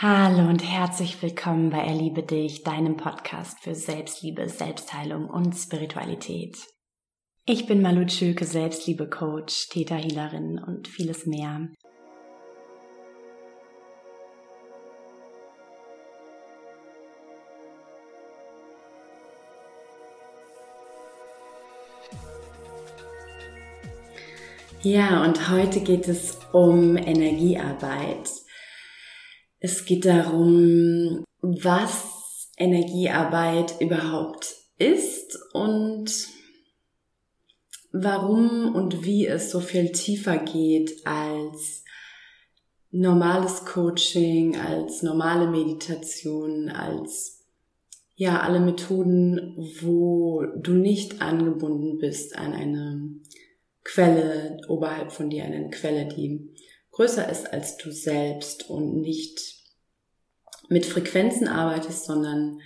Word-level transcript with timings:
Hallo 0.00 0.48
und 0.48 0.62
herzlich 0.62 1.20
willkommen 1.22 1.70
bei 1.70 1.78
Erliebe 1.78 2.22
dich, 2.22 2.62
deinem 2.62 2.96
Podcast 2.96 3.58
für 3.58 3.74
Selbstliebe, 3.74 4.48
Selbstheilung 4.48 5.28
und 5.28 5.56
Spiritualität. 5.56 6.56
Ich 7.46 7.66
bin 7.66 7.82
Malu 7.82 8.08
Schülke, 8.08 8.44
Selbstliebe-Coach, 8.44 9.70
Täterhealerin 9.70 10.62
und 10.64 10.86
vieles 10.86 11.26
mehr. 11.26 11.66
Ja, 24.82 25.24
und 25.24 25.50
heute 25.50 25.80
geht 25.80 26.06
es 26.06 26.38
um 26.52 26.96
Energiearbeit. 26.96 28.47
Es 29.60 29.84
geht 29.84 30.04
darum, 30.04 31.24
was 31.40 32.52
Energiearbeit 32.56 33.80
überhaupt 33.80 34.54
ist 34.78 35.38
und 35.52 36.10
warum 37.92 38.74
und 38.74 39.04
wie 39.04 39.26
es 39.26 39.50
so 39.50 39.60
viel 39.60 39.90
tiefer 39.90 40.38
geht 40.38 41.06
als 41.06 41.84
normales 42.90 43.64
Coaching, 43.64 44.56
als 44.56 45.02
normale 45.02 45.48
Meditation, 45.48 46.68
als 46.68 47.44
ja, 48.14 48.40
alle 48.40 48.60
Methoden, 48.60 49.54
wo 49.80 50.44
du 50.56 50.72
nicht 50.72 51.22
angebunden 51.22 51.98
bist 51.98 52.36
an 52.36 52.52
eine 52.52 53.10
Quelle 53.84 54.60
oberhalb 54.68 55.12
von 55.12 55.30
dir, 55.30 55.44
an 55.44 55.52
eine 55.52 55.70
Quelle, 55.70 56.06
die 56.06 56.50
größer 56.98 57.30
ist 57.30 57.52
als 57.52 57.76
du 57.76 57.92
selbst 57.92 58.68
und 58.68 59.00
nicht 59.00 59.40
mit 60.68 60.84
Frequenzen 60.84 61.46
arbeitest, 61.46 62.06
sondern 62.06 62.58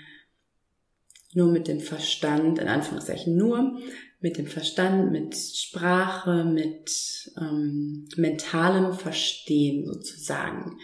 nur 1.35 1.49
mit 1.49 1.69
dem 1.69 1.81
Verstand, 1.81 2.59
in 2.59 2.67
Anführungszeichen 2.67 3.37
nur 3.37 3.79
mit 4.21 4.39
dem 4.39 4.47
Verstand, 4.47 5.13
mit 5.13 5.37
Sprache, 5.37 6.45
mit 6.45 7.31
ähm, 7.39 8.09
mentalem 8.17 8.95
Verstehen 8.95 9.85
sozusagen. 9.87 10.79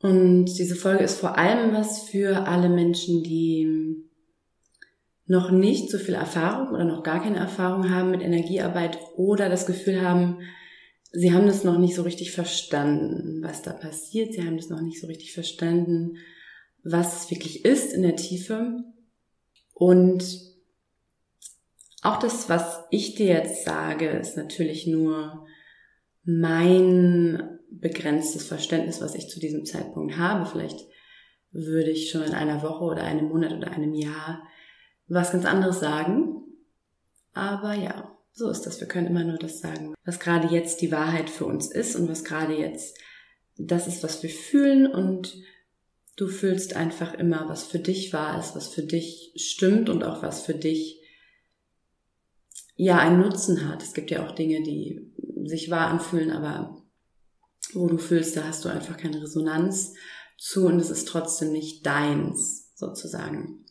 Und 0.00 0.46
diese 0.46 0.74
Folge 0.74 1.04
ist 1.04 1.20
vor 1.20 1.38
allem 1.38 1.74
was 1.74 2.08
für 2.08 2.48
alle 2.48 2.68
Menschen, 2.68 3.22
die 3.22 4.02
noch 5.26 5.52
nicht 5.52 5.90
so 5.90 5.98
viel 5.98 6.14
Erfahrung 6.14 6.74
oder 6.74 6.84
noch 6.84 7.04
gar 7.04 7.22
keine 7.22 7.38
Erfahrung 7.38 7.90
haben 7.90 8.10
mit 8.10 8.22
Energiearbeit 8.22 8.98
oder 9.16 9.48
das 9.48 9.64
Gefühl 9.64 10.02
haben, 10.02 10.40
sie 11.14 11.32
haben 11.32 11.46
das 11.46 11.64
noch 11.64 11.78
nicht 11.78 11.94
so 11.94 12.02
richtig 12.02 12.32
verstanden, 12.32 13.42
was 13.42 13.62
da 13.62 13.72
passiert. 13.72 14.34
Sie 14.34 14.44
haben 14.44 14.56
das 14.56 14.68
noch 14.68 14.80
nicht 14.80 15.00
so 15.00 15.06
richtig 15.06 15.32
verstanden, 15.32 16.16
was 16.82 17.22
es 17.22 17.30
wirklich 17.30 17.64
ist 17.64 17.94
in 17.94 18.02
der 18.02 18.16
Tiefe. 18.16 18.82
Und 19.72 20.24
auch 22.02 22.18
das, 22.18 22.48
was 22.48 22.80
ich 22.90 23.14
dir 23.14 23.26
jetzt 23.26 23.64
sage, 23.64 24.08
ist 24.08 24.36
natürlich 24.36 24.86
nur 24.86 25.46
mein 26.24 27.60
begrenztes 27.70 28.46
Verständnis, 28.46 29.00
was 29.00 29.14
ich 29.14 29.28
zu 29.28 29.40
diesem 29.40 29.64
Zeitpunkt 29.64 30.18
habe. 30.18 30.46
Vielleicht 30.46 30.80
würde 31.52 31.90
ich 31.90 32.10
schon 32.10 32.22
in 32.22 32.34
einer 32.34 32.62
Woche 32.62 32.84
oder 32.84 33.04
einem 33.04 33.28
Monat 33.28 33.52
oder 33.52 33.70
einem 33.70 33.94
Jahr 33.94 34.42
was 35.06 35.32
ganz 35.32 35.44
anderes 35.44 35.80
sagen. 35.80 36.42
Aber 37.32 37.74
ja, 37.74 38.13
so 38.34 38.50
ist 38.50 38.62
das. 38.62 38.80
Wir 38.80 38.88
können 38.88 39.06
immer 39.06 39.24
nur 39.24 39.38
das 39.38 39.60
sagen, 39.60 39.94
was 40.04 40.18
gerade 40.18 40.48
jetzt 40.48 40.80
die 40.80 40.90
Wahrheit 40.90 41.30
für 41.30 41.46
uns 41.46 41.70
ist 41.70 41.94
und 41.96 42.08
was 42.08 42.24
gerade 42.24 42.54
jetzt 42.54 42.98
das 43.56 43.86
ist, 43.86 44.02
was 44.02 44.22
wir 44.22 44.30
fühlen 44.30 44.86
und 44.92 45.36
du 46.16 46.26
fühlst 46.26 46.74
einfach 46.74 47.14
immer, 47.14 47.48
was 47.48 47.64
für 47.64 47.78
dich 47.78 48.12
wahr 48.12 48.38
ist, 48.38 48.56
was 48.56 48.68
für 48.68 48.82
dich 48.82 49.32
stimmt 49.36 49.88
und 49.88 50.02
auch 50.02 50.22
was 50.22 50.42
für 50.44 50.54
dich 50.54 51.00
ja 52.74 52.98
einen 52.98 53.20
Nutzen 53.20 53.68
hat. 53.68 53.82
Es 53.82 53.94
gibt 53.94 54.10
ja 54.10 54.26
auch 54.26 54.32
Dinge, 54.32 54.62
die 54.64 55.12
sich 55.44 55.70
wahr 55.70 55.88
anfühlen, 55.88 56.32
aber 56.32 56.82
wo 57.72 57.86
du 57.86 57.98
fühlst, 57.98 58.36
da 58.36 58.44
hast 58.44 58.64
du 58.64 58.68
einfach 58.68 58.96
keine 58.96 59.22
Resonanz 59.22 59.94
zu 60.38 60.66
und 60.66 60.80
es 60.80 60.90
ist 60.90 61.06
trotzdem 61.06 61.52
nicht 61.52 61.86
deins 61.86 62.72
sozusagen. 62.74 63.64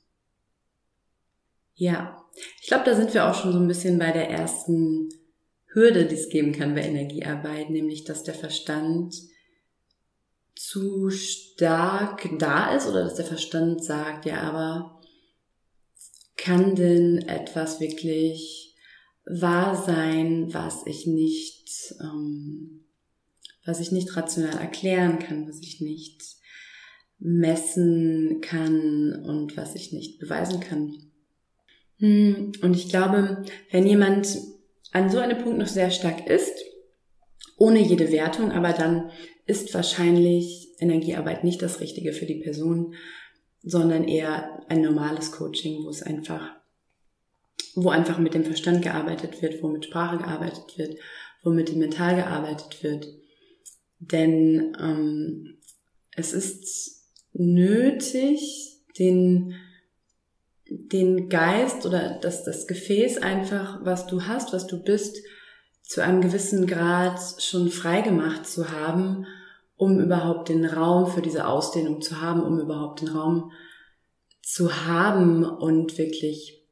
Ja, 1.74 2.23
ich 2.62 2.68
glaube, 2.68 2.86
da 2.86 2.96
sind 2.96 3.14
wir 3.14 3.30
auch 3.30 3.36
schon 3.36 3.52
so 3.52 3.60
ein 3.60 3.68
bisschen 3.68 4.00
bei 4.00 4.12
der 4.12 4.30
ersten 4.30 5.10
Hürde, 5.68 6.06
die 6.06 6.16
es 6.16 6.30
geben 6.30 6.52
kann 6.52 6.76
bei 6.76 6.82
Energiearbeit, 6.82 7.70
nämlich 7.70 8.04
dass 8.04 8.24
der 8.24 8.36
Verstand 8.36 9.16
zu 10.56 11.10
stark 11.10 12.30
da 12.40 12.76
ist 12.76 12.88
oder 12.88 13.04
dass 13.04 13.16
der 13.16 13.26
Verstand 13.26 13.84
sagt, 13.84 14.26
ja, 14.26 14.42
aber 14.42 15.02
kann 16.38 16.76
denn 16.76 17.20
etwas 17.28 17.80
wirklich 17.80 18.76
wahr 19.26 19.82
sein, 19.82 20.54
was 20.54 20.86
ich 20.86 21.08
nicht, 21.08 21.96
ähm, 22.02 22.86
was 23.66 23.80
ich 23.80 23.92
nicht 23.92 24.16
rational 24.16 24.58
erklären 24.58 25.20
kann, 25.20 25.48
was 25.48 25.60
ich 25.62 25.80
nicht 25.80 26.22
messen 27.20 28.42
kann 28.42 29.24
und 29.26 29.56
was 29.56 29.76
ich 29.76 29.94
nicht 29.94 30.20
beweisen 30.20 30.60
kann. 30.60 31.13
Hm, 32.00 32.52
und 32.62 32.76
ich 32.76 32.90
glaube, 32.90 33.44
wenn 33.72 33.88
jemand 33.88 34.38
an 34.92 35.10
so 35.10 35.20
einem 35.20 35.42
Punkt 35.42 35.58
noch 35.58 35.68
sehr 35.68 35.92
stark 35.92 36.28
ist, 36.28 36.54
ohne 37.58 37.80
jede 37.80 38.12
Wertung, 38.12 38.52
aber 38.52 38.74
dann 38.74 39.10
ist 39.46 39.74
wahrscheinlich 39.74 40.70
Energiearbeit 40.80 41.44
nicht 41.44 41.62
das 41.62 41.80
Richtige 41.80 42.14
für 42.14 42.26
die 42.26 42.42
Person, 42.42 42.96
sondern 43.62 44.04
eher 44.08 44.62
ein 44.68 44.82
normales 44.82 45.32
Coaching, 45.32 45.84
wo 45.84 45.90
es 45.90 46.04
einfach, 46.04 46.52
wo 47.76 47.90
einfach 47.90 48.18
mit 48.20 48.34
dem 48.34 48.44
Verstand 48.44 48.82
gearbeitet 48.82 49.42
wird, 49.42 49.64
wo 49.64 49.70
mit 49.70 49.86
Sprache 49.86 50.18
gearbeitet 50.18 50.78
wird, 50.78 51.00
wo 51.44 51.50
mit 51.50 51.70
dem 51.70 51.80
Mental 51.80 52.16
gearbeitet 52.16 52.84
wird. 52.84 53.08
Denn 54.00 54.76
ähm, 54.80 55.58
es 56.16 56.34
ist 56.34 57.10
nötig, 57.34 58.82
den 59.00 59.56
den 60.92 61.30
Geist 61.30 61.86
oder 61.86 62.20
das, 62.22 62.44
das 62.44 62.68
Gefäß 62.68 63.18
einfach, 63.20 63.80
was 63.84 64.08
du 64.08 64.24
hast, 64.24 64.54
was 64.54 64.68
du 64.68 64.82
bist, 64.84 65.18
zu 65.82 66.02
einem 66.02 66.22
gewissen 66.22 66.66
Grad 66.66 67.20
schon 67.40 67.70
frei 67.70 68.02
gemacht 68.02 68.48
zu 68.48 68.72
haben, 68.72 69.28
um 69.76 70.00
überhaupt 70.00 70.50
den 70.50 70.66
Raum 70.66 71.08
für 71.08 71.22
diese 71.22 71.48
Ausdehnung 71.48 72.02
zu 72.02 72.22
haben, 72.22 72.42
um 72.42 72.60
überhaupt 72.60 73.02
den 73.02 73.10
Raum 73.10 73.52
zu 74.42 74.86
haben 74.86 75.44
und 75.44 75.98
wirklich 75.98 76.66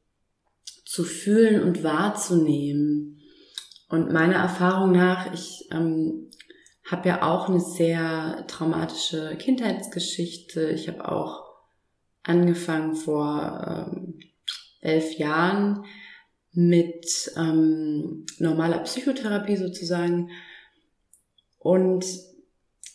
zu 0.86 1.04
fühlen 1.04 1.62
und 1.64 1.84
wahrzunehmen. 1.84 3.22
Und 3.90 4.12
meiner 4.12 4.36
Erfahrung 4.36 4.92
nach, 4.92 5.34
ich 5.34 5.68
ähm, 5.72 6.30
habe 6.90 7.10
ja 7.10 7.24
auch 7.24 7.50
eine 7.50 7.60
sehr 7.60 8.46
traumatische 8.48 9.36
Kindheitsgeschichte. 9.38 10.70
Ich 10.70 10.88
habe 10.88 11.10
auch 11.10 11.51
angefangen 12.24 12.96
vor 12.96 13.90
ähm, 13.94 14.20
elf 14.82 15.18
Jahren 15.18 15.86
mit 16.54 17.32
ähm, 17.38 18.26
normaler 18.40 18.80
Psychotherapie 18.80 19.56
sozusagen. 19.56 20.30
Und 21.60 22.06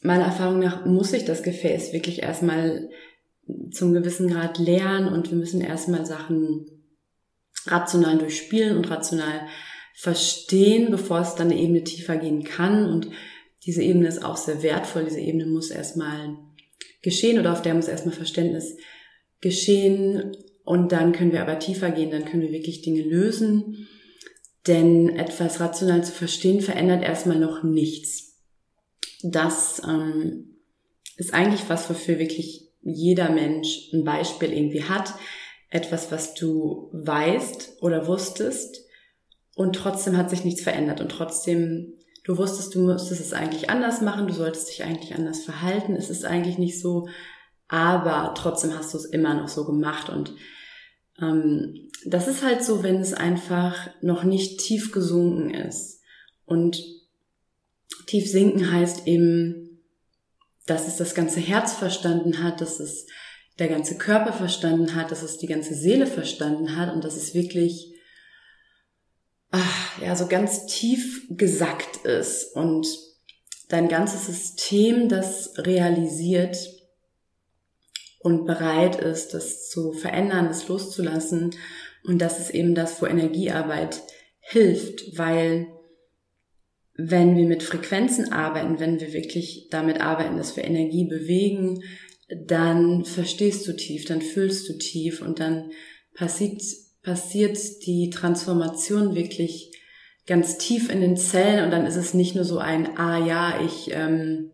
meiner 0.02 0.24
Erfahrung 0.24 0.58
nach 0.58 0.84
muss 0.84 1.12
ich 1.12 1.24
das 1.24 1.42
Gefäß 1.42 1.92
wirklich 1.92 2.22
erstmal 2.22 2.90
zum 3.70 3.92
gewissen 3.92 4.28
Grad 4.28 4.58
lernen 4.58 5.08
und 5.08 5.30
wir 5.30 5.38
müssen 5.38 5.60
erstmal 5.60 6.04
Sachen 6.04 6.66
rational 7.66 8.18
durchspielen 8.18 8.76
und 8.76 8.90
rational 8.90 9.46
verstehen, 9.94 10.90
bevor 10.90 11.20
es 11.20 11.36
dann 11.36 11.50
eine 11.50 11.60
Ebene 11.60 11.84
tiefer 11.84 12.16
gehen 12.16 12.44
kann. 12.44 12.86
Und 12.90 13.08
diese 13.64 13.82
Ebene 13.82 14.08
ist 14.08 14.24
auch 14.24 14.36
sehr 14.36 14.62
wertvoll. 14.62 15.04
Diese 15.04 15.20
Ebene 15.20 15.46
muss 15.46 15.70
erstmal 15.70 16.36
geschehen 17.02 17.38
oder 17.38 17.52
auf 17.52 17.62
der 17.62 17.74
muss 17.74 17.88
erstmal 17.88 18.14
Verständnis 18.14 18.76
geschehen 19.46 20.36
und 20.64 20.90
dann 20.90 21.12
können 21.12 21.30
wir 21.30 21.42
aber 21.42 21.60
tiefer 21.60 21.90
gehen, 21.90 22.10
dann 22.10 22.24
können 22.24 22.42
wir 22.42 22.50
wirklich 22.50 22.82
Dinge 22.82 23.02
lösen. 23.02 23.86
Denn 24.66 25.16
etwas 25.16 25.60
rational 25.60 26.02
zu 26.02 26.10
verstehen 26.10 26.60
verändert 26.60 27.04
erstmal 27.04 27.38
noch 27.38 27.62
nichts. 27.62 28.40
Das 29.22 29.80
ähm, 29.86 30.56
ist 31.16 31.32
eigentlich 31.32 31.68
was, 31.68 31.88
wofür 31.88 32.18
wirklich 32.18 32.68
jeder 32.82 33.30
Mensch 33.30 33.90
ein 33.92 34.02
Beispiel 34.02 34.52
irgendwie 34.52 34.82
hat. 34.82 35.14
Etwas, 35.70 36.10
was 36.10 36.34
du 36.34 36.90
weißt 36.92 37.78
oder 37.80 38.08
wusstest 38.08 38.84
und 39.54 39.76
trotzdem 39.76 40.16
hat 40.16 40.30
sich 40.30 40.44
nichts 40.44 40.62
verändert 40.62 41.00
und 41.00 41.10
trotzdem 41.10 41.94
du 42.24 42.36
wusstest, 42.38 42.74
du 42.74 42.80
müsstest 42.80 43.20
es 43.20 43.32
eigentlich 43.32 43.70
anders 43.70 44.00
machen, 44.00 44.26
du 44.26 44.34
solltest 44.34 44.68
dich 44.68 44.82
eigentlich 44.82 45.14
anders 45.14 45.44
verhalten. 45.44 45.94
Es 45.94 46.10
ist 46.10 46.24
eigentlich 46.24 46.58
nicht 46.58 46.80
so, 46.80 47.06
aber 47.68 48.34
trotzdem 48.36 48.76
hast 48.76 48.94
du 48.94 48.98
es 48.98 49.04
immer 49.04 49.34
noch 49.34 49.48
so 49.48 49.64
gemacht 49.64 50.08
und 50.08 50.34
ähm, 51.20 51.90
das 52.04 52.28
ist 52.28 52.44
halt 52.44 52.62
so, 52.62 52.82
wenn 52.82 53.00
es 53.00 53.14
einfach 53.14 53.88
noch 54.00 54.22
nicht 54.22 54.60
tief 54.60 54.92
gesunken 54.92 55.50
ist. 55.50 56.00
Und 56.44 56.82
tief 58.06 58.30
sinken 58.30 58.70
heißt 58.70 59.06
eben, 59.06 59.80
dass 60.66 60.86
es 60.86 60.96
das 60.96 61.14
ganze 61.14 61.40
Herz 61.40 61.72
verstanden 61.72 62.42
hat, 62.42 62.60
dass 62.60 62.80
es 62.80 63.06
der 63.58 63.68
ganze 63.68 63.96
Körper 63.96 64.32
verstanden 64.32 64.94
hat, 64.94 65.10
dass 65.10 65.22
es 65.22 65.38
die 65.38 65.46
ganze 65.46 65.74
Seele 65.74 66.06
verstanden 66.06 66.76
hat 66.76 66.94
und 66.94 67.02
dass 67.04 67.16
es 67.16 67.34
wirklich 67.34 67.94
ach, 69.50 70.00
ja 70.02 70.14
so 70.14 70.26
ganz 70.26 70.66
tief 70.66 71.26
gesackt 71.30 72.04
ist 72.04 72.54
und 72.54 72.86
dein 73.68 73.88
ganzes 73.88 74.26
System 74.26 75.08
das 75.08 75.54
realisiert 75.56 76.56
und 78.26 78.44
bereit 78.44 78.96
ist, 78.96 79.34
das 79.34 79.68
zu 79.68 79.92
verändern, 79.92 80.48
das 80.48 80.66
loszulassen. 80.66 81.54
Und 82.02 82.20
das 82.20 82.40
ist 82.40 82.50
eben 82.50 82.74
das, 82.74 83.00
wo 83.00 83.06
Energiearbeit 83.06 84.02
hilft, 84.40 85.16
weil 85.16 85.68
wenn 86.94 87.36
wir 87.36 87.46
mit 87.46 87.62
Frequenzen 87.62 88.32
arbeiten, 88.32 88.80
wenn 88.80 88.98
wir 88.98 89.12
wirklich 89.12 89.68
damit 89.70 90.00
arbeiten, 90.00 90.36
dass 90.38 90.56
wir 90.56 90.64
Energie 90.64 91.04
bewegen, 91.04 91.84
dann 92.28 93.04
verstehst 93.04 93.68
du 93.68 93.76
tief, 93.76 94.06
dann 94.06 94.22
fühlst 94.22 94.68
du 94.68 94.76
tief 94.76 95.22
und 95.22 95.38
dann 95.38 95.70
passiert, 96.12 96.60
passiert 97.04 97.56
die 97.86 98.10
Transformation 98.10 99.14
wirklich 99.14 99.70
ganz 100.26 100.58
tief 100.58 100.90
in 100.90 101.00
den 101.00 101.16
Zellen 101.16 101.64
und 101.64 101.70
dann 101.70 101.86
ist 101.86 101.94
es 101.94 102.12
nicht 102.12 102.34
nur 102.34 102.44
so 102.44 102.58
ein, 102.58 102.98
ah 102.98 103.24
ja, 103.24 103.60
ich 103.64 103.92
ähm, 103.92 104.50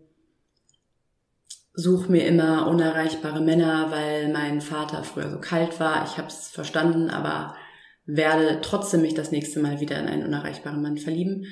suche 1.74 2.10
mir 2.10 2.26
immer 2.26 2.68
unerreichbare 2.68 3.40
Männer, 3.40 3.90
weil 3.90 4.30
mein 4.32 4.60
Vater 4.60 5.04
früher 5.04 5.30
so 5.30 5.38
kalt 5.38 5.80
war. 5.80 6.04
Ich 6.04 6.18
habe 6.18 6.28
es 6.28 6.48
verstanden, 6.48 7.08
aber 7.08 7.56
werde 8.04 8.60
trotzdem 8.62 9.02
mich 9.02 9.14
das 9.14 9.30
nächste 9.30 9.60
Mal 9.60 9.80
wieder 9.80 9.98
in 9.98 10.06
einen 10.06 10.24
unerreichbaren 10.24 10.82
Mann 10.82 10.98
verlieben, 10.98 11.46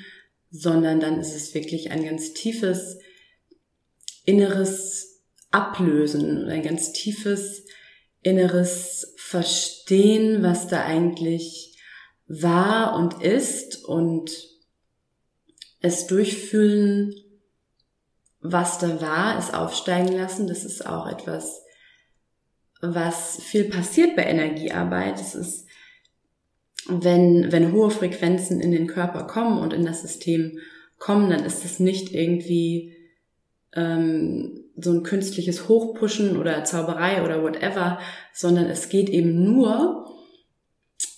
sondern 0.51 0.99
dann 0.99 1.19
ist 1.19 1.35
es 1.35 1.53
wirklich 1.53 1.91
ein 1.91 2.03
ganz 2.03 2.33
tiefes 2.33 2.99
inneres 4.25 5.21
Ablösen 5.49 6.43
und 6.43 6.49
ein 6.49 6.61
ganz 6.61 6.93
tiefes 6.93 7.65
inneres 8.21 9.13
Verstehen, 9.17 10.43
was 10.43 10.67
da 10.67 10.85
eigentlich 10.85 11.77
war 12.27 12.95
und 12.95 13.21
ist 13.23 13.83
und 13.83 14.31
es 15.79 16.07
durchfühlen, 16.07 17.15
was 18.41 18.79
da 18.79 19.01
war, 19.01 19.37
es 19.37 19.53
aufsteigen 19.53 20.13
lassen. 20.13 20.47
Das 20.47 20.65
ist 20.65 20.85
auch 20.85 21.07
etwas, 21.07 21.63
was 22.81 23.41
viel 23.41 23.65
passiert 23.65 24.15
bei 24.15 24.23
Energiearbeit. 24.23 25.19
Es 25.19 25.35
ist, 25.35 25.67
wenn, 26.87 27.51
wenn 27.51 27.71
hohe 27.71 27.91
Frequenzen 27.91 28.59
in 28.59 28.71
den 28.71 28.87
Körper 28.87 29.25
kommen 29.25 29.59
und 29.59 29.73
in 29.73 29.85
das 29.85 30.01
System 30.01 30.59
kommen, 30.97 31.29
dann 31.29 31.43
ist 31.43 31.63
es 31.63 31.79
nicht 31.79 32.13
irgendwie 32.13 32.95
ähm, 33.73 34.65
so 34.75 34.91
ein 34.91 35.03
künstliches 35.03 35.67
Hochpushen 35.67 36.37
oder 36.37 36.63
Zauberei 36.63 37.23
oder 37.23 37.43
whatever, 37.43 37.99
sondern 38.33 38.65
es 38.65 38.89
geht 38.89 39.09
eben 39.09 39.43
nur 39.43 40.07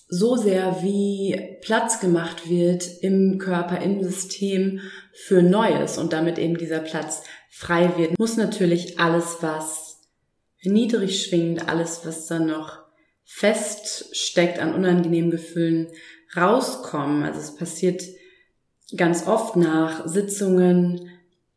so 0.08 0.36
sehr, 0.36 0.82
wie 0.82 1.58
Platz 1.62 2.00
gemacht 2.00 2.48
wird 2.48 2.86
im 3.00 3.38
Körper, 3.38 3.80
im 3.80 4.02
System 4.02 4.80
für 5.12 5.42
Neues 5.42 5.98
und 5.98 6.12
damit 6.12 6.38
eben 6.38 6.58
dieser 6.58 6.80
Platz 6.80 7.22
frei 7.50 7.92
wird, 7.96 8.18
muss 8.18 8.36
natürlich 8.36 8.98
alles, 8.98 9.38
was 9.40 10.00
niedrig 10.62 11.24
schwingt, 11.24 11.68
alles, 11.68 12.00
was 12.04 12.26
dann 12.26 12.46
noch 12.46 12.84
feststeckt 13.24 14.58
an 14.58 14.74
unangenehmen 14.74 15.30
Gefühlen, 15.30 15.88
rauskommen. 16.36 17.22
Also 17.22 17.40
es 17.40 17.56
passiert 17.56 18.02
ganz 18.96 19.26
oft 19.26 19.56
nach 19.56 20.06
Sitzungen, 20.06 21.08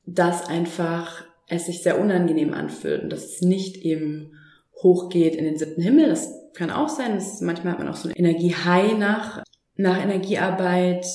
dass 0.06 0.48
einfach 0.48 1.26
es 1.48 1.66
sich 1.66 1.84
sehr 1.84 2.00
unangenehm 2.00 2.54
anfühlt 2.54 3.04
und 3.04 3.10
dass 3.10 3.26
es 3.26 3.42
nicht 3.42 3.78
eben 3.78 4.34
hochgeht 4.82 5.36
in 5.36 5.46
den 5.46 5.58
siebten 5.58 5.82
Himmel. 5.82 6.10
Das 6.10 6.30
kann 6.58 6.72
auch 6.72 6.90
sein. 6.90 7.16
Das 7.16 7.40
manchmal 7.42 7.74
hat 7.74 7.80
man 7.80 7.88
auch 7.88 7.96
so 7.96 8.10
eine 8.10 8.18
Energie-High 8.18 8.98
nach, 8.98 9.44
nach 9.76 10.02
Energiearbeit. 10.02 11.06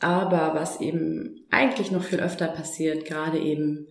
Aber 0.00 0.54
was 0.54 0.80
eben 0.80 1.46
eigentlich 1.50 1.90
noch 1.90 2.04
viel 2.04 2.20
öfter 2.20 2.46
passiert, 2.48 3.04
gerade 3.04 3.38
eben 3.38 3.88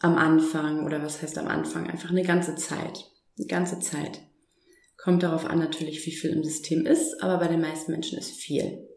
am 0.00 0.16
Anfang 0.16 0.86
oder 0.86 1.02
was 1.02 1.20
heißt 1.20 1.36
am 1.36 1.46
Anfang, 1.46 1.88
einfach 1.88 2.10
eine 2.10 2.22
ganze 2.22 2.56
Zeit. 2.56 3.10
Eine 3.38 3.46
ganze 3.46 3.80
Zeit. 3.80 4.22
Kommt 4.96 5.22
darauf 5.22 5.44
an 5.44 5.58
natürlich, 5.58 6.04
wie 6.06 6.12
viel 6.12 6.30
im 6.30 6.42
System 6.42 6.86
ist, 6.86 7.22
aber 7.22 7.38
bei 7.38 7.48
den 7.48 7.60
meisten 7.60 7.92
Menschen 7.92 8.18
ist 8.18 8.32
viel. 8.32 8.88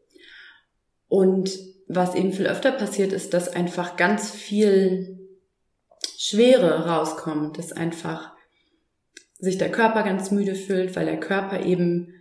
Und 1.08 1.52
was 1.88 2.16
eben 2.16 2.32
viel 2.32 2.48
öfter 2.48 2.72
passiert, 2.72 3.12
ist, 3.12 3.34
dass 3.34 3.54
einfach 3.54 3.98
ganz 3.98 4.32
viel 4.32 5.20
Schwere 6.18 6.88
rauskommt, 6.88 7.58
dass 7.58 7.74
einfach 7.74 8.33
sich 9.44 9.58
der 9.58 9.72
Körper 9.72 10.04
ganz 10.04 10.32
müde 10.32 10.56
fühlt, 10.56 10.96
weil 10.96 11.06
der 11.06 11.20
Körper 11.20 11.66
eben 11.66 12.14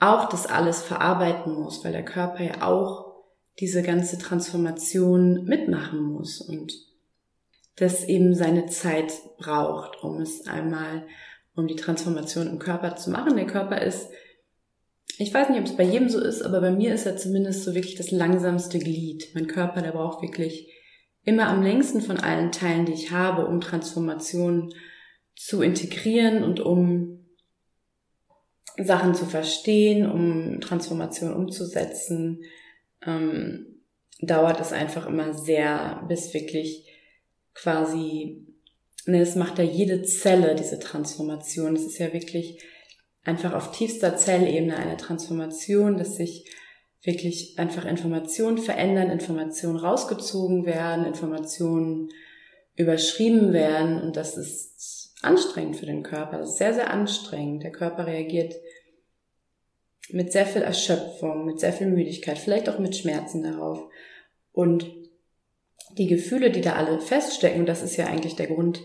auch 0.00 0.28
das 0.28 0.46
alles 0.46 0.82
verarbeiten 0.82 1.54
muss, 1.54 1.84
weil 1.84 1.92
der 1.92 2.04
Körper 2.04 2.42
ja 2.42 2.62
auch 2.62 3.22
diese 3.60 3.82
ganze 3.82 4.18
Transformation 4.18 5.44
mitmachen 5.44 6.02
muss 6.02 6.40
und 6.40 6.72
das 7.76 8.04
eben 8.04 8.34
seine 8.34 8.66
Zeit 8.66 9.12
braucht, 9.38 10.02
um 10.02 10.20
es 10.20 10.48
einmal, 10.48 11.06
um 11.54 11.68
die 11.68 11.76
Transformation 11.76 12.48
im 12.48 12.58
Körper 12.58 12.96
zu 12.96 13.10
machen. 13.10 13.36
Der 13.36 13.46
Körper 13.46 13.80
ist, 13.80 14.08
ich 15.18 15.32
weiß 15.32 15.50
nicht, 15.50 15.60
ob 15.60 15.66
es 15.66 15.76
bei 15.76 15.84
jedem 15.84 16.08
so 16.08 16.20
ist, 16.20 16.42
aber 16.42 16.60
bei 16.60 16.72
mir 16.72 16.92
ist 16.94 17.06
er 17.06 17.16
zumindest 17.16 17.62
so 17.62 17.74
wirklich 17.74 17.94
das 17.94 18.10
langsamste 18.10 18.80
Glied. 18.80 19.28
Mein 19.34 19.46
Körper, 19.46 19.82
der 19.82 19.92
braucht 19.92 20.22
wirklich 20.22 20.72
immer 21.22 21.46
am 21.48 21.62
längsten 21.62 22.00
von 22.00 22.18
allen 22.18 22.50
Teilen, 22.50 22.86
die 22.86 22.92
ich 22.92 23.12
habe, 23.12 23.46
um 23.46 23.60
Transformation 23.60 24.72
zu 25.38 25.62
integrieren 25.62 26.42
und 26.42 26.60
um 26.60 27.26
Sachen 28.76 29.14
zu 29.14 29.24
verstehen, 29.24 30.10
um 30.10 30.60
Transformation 30.60 31.32
umzusetzen, 31.32 32.42
ähm, 33.06 33.82
dauert 34.20 34.60
es 34.60 34.72
einfach 34.72 35.06
immer 35.06 35.32
sehr, 35.32 36.04
bis 36.08 36.34
wirklich 36.34 36.86
quasi, 37.54 38.46
ne, 39.06 39.20
es 39.20 39.36
macht 39.36 39.58
ja 39.58 39.64
jede 39.64 40.02
Zelle 40.02 40.56
diese 40.56 40.80
Transformation. 40.80 41.76
Es 41.76 41.84
ist 41.84 41.98
ja 41.98 42.12
wirklich 42.12 42.60
einfach 43.22 43.52
auf 43.52 43.72
tiefster 43.72 44.16
Zellebene 44.16 44.76
eine 44.76 44.96
Transformation, 44.96 45.96
dass 45.96 46.16
sich 46.16 46.50
wirklich 47.02 47.58
einfach 47.58 47.84
Informationen 47.84 48.58
verändern, 48.58 49.10
Informationen 49.10 49.76
rausgezogen 49.76 50.66
werden, 50.66 51.04
Informationen 51.04 52.08
überschrieben 52.74 53.52
werden 53.52 54.02
und 54.02 54.16
das 54.16 54.36
ist 54.36 54.97
anstrengend 55.22 55.76
für 55.76 55.86
den 55.86 56.02
Körper. 56.02 56.38
Das 56.38 56.50
ist 56.50 56.58
sehr, 56.58 56.74
sehr 56.74 56.90
anstrengend. 56.90 57.62
Der 57.62 57.72
Körper 57.72 58.06
reagiert 58.06 58.54
mit 60.10 60.32
sehr 60.32 60.46
viel 60.46 60.62
Erschöpfung, 60.62 61.44
mit 61.44 61.60
sehr 61.60 61.72
viel 61.72 61.88
Müdigkeit, 61.88 62.38
vielleicht 62.38 62.68
auch 62.68 62.78
mit 62.78 62.96
Schmerzen 62.96 63.42
darauf. 63.42 63.88
Und 64.52 64.90
die 65.96 66.06
Gefühle, 66.06 66.50
die 66.50 66.60
da 66.60 66.74
alle 66.74 67.00
feststecken, 67.00 67.66
das 67.66 67.82
ist 67.82 67.96
ja 67.96 68.06
eigentlich 68.06 68.36
der 68.36 68.46
Grund, 68.46 68.80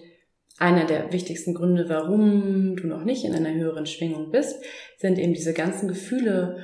einer 0.59 0.85
der 0.85 1.11
wichtigsten 1.11 1.53
Gründe, 1.53 1.89
warum 1.89 2.75
du 2.75 2.87
noch 2.87 3.03
nicht 3.03 3.25
in 3.25 3.33
einer 3.33 3.53
höheren 3.53 3.85
Schwingung 3.85 4.31
bist, 4.31 4.63
sind 4.97 5.17
eben 5.17 5.33
diese 5.33 5.53
ganzen 5.53 5.87
Gefühle, 5.87 6.63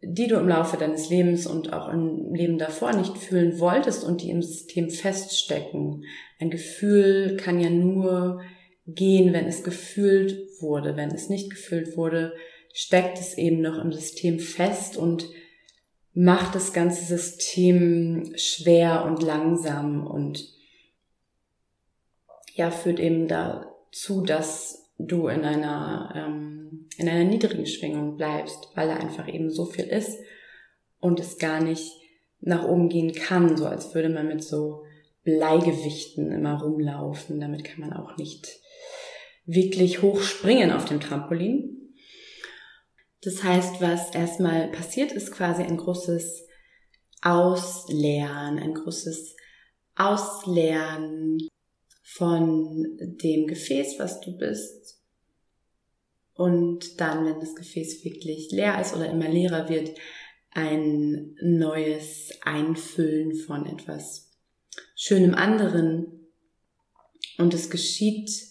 die 0.00 0.28
du 0.28 0.36
im 0.36 0.48
Laufe 0.48 0.76
deines 0.76 1.10
Lebens 1.10 1.46
und 1.46 1.72
auch 1.72 1.88
im 1.88 2.34
Leben 2.34 2.58
davor 2.58 2.92
nicht 2.94 3.18
fühlen 3.18 3.58
wolltest 3.58 4.04
und 4.04 4.22
die 4.22 4.30
im 4.30 4.42
System 4.42 4.90
feststecken. 4.90 6.04
Ein 6.40 6.50
Gefühl 6.50 7.36
kann 7.36 7.60
ja 7.60 7.68
nur 7.68 8.40
gehen, 8.94 9.32
wenn 9.32 9.46
es 9.46 9.62
gefühlt 9.62 10.60
wurde. 10.60 10.96
Wenn 10.96 11.10
es 11.10 11.28
nicht 11.28 11.50
gefühlt 11.50 11.96
wurde, 11.96 12.34
steckt 12.72 13.18
es 13.18 13.36
eben 13.36 13.60
noch 13.60 13.78
im 13.78 13.92
System 13.92 14.38
fest 14.38 14.96
und 14.96 15.28
macht 16.14 16.54
das 16.54 16.72
ganze 16.72 17.04
System 17.04 18.32
schwer 18.36 19.04
und 19.04 19.22
langsam 19.22 20.06
und 20.06 20.52
ja, 22.54 22.70
führt 22.72 22.98
eben 22.98 23.28
dazu, 23.28 24.22
dass 24.22 24.90
du 24.98 25.28
in 25.28 25.44
einer, 25.44 26.12
ähm, 26.16 26.88
in 26.96 27.08
einer 27.08 27.24
niedrigen 27.24 27.66
Schwingung 27.66 28.16
bleibst, 28.16 28.70
weil 28.74 28.88
da 28.88 28.96
einfach 28.96 29.28
eben 29.28 29.50
so 29.50 29.64
viel 29.64 29.84
ist 29.84 30.18
und 30.98 31.20
es 31.20 31.38
gar 31.38 31.62
nicht 31.62 31.92
nach 32.40 32.64
oben 32.64 32.88
gehen 32.88 33.12
kann, 33.12 33.56
so 33.56 33.66
als 33.66 33.94
würde 33.94 34.08
man 34.08 34.26
mit 34.26 34.42
so 34.42 34.84
Bleigewichten 35.22 36.32
immer 36.32 36.60
rumlaufen. 36.60 37.40
Damit 37.40 37.64
kann 37.64 37.80
man 37.80 37.92
auch 37.92 38.16
nicht 38.16 38.60
wirklich 39.48 40.02
hoch 40.02 40.20
springen 40.20 40.70
auf 40.70 40.84
dem 40.84 41.00
Trampolin. 41.00 41.94
Das 43.22 43.42
heißt, 43.42 43.80
was 43.80 44.14
erstmal 44.14 44.68
passiert, 44.68 45.10
ist 45.10 45.32
quasi 45.32 45.62
ein 45.62 45.78
großes 45.78 46.46
Ausleeren, 47.22 48.58
ein 48.58 48.74
großes 48.74 49.34
Ausleeren 49.96 51.38
von 52.02 52.98
dem 53.00 53.46
Gefäß, 53.46 53.98
was 53.98 54.20
du 54.20 54.36
bist. 54.36 55.00
Und 56.34 57.00
dann, 57.00 57.24
wenn 57.24 57.40
das 57.40 57.56
Gefäß 57.56 58.04
wirklich 58.04 58.52
leer 58.52 58.80
ist 58.80 58.94
oder 58.94 59.10
immer 59.10 59.28
leerer 59.28 59.68
wird, 59.68 59.98
ein 60.50 61.34
neues 61.40 62.30
Einfüllen 62.42 63.34
von 63.34 63.66
etwas 63.66 64.30
Schönem 64.94 65.34
anderen, 65.34 66.28
Und 67.38 67.54
es 67.54 67.70
geschieht 67.70 68.47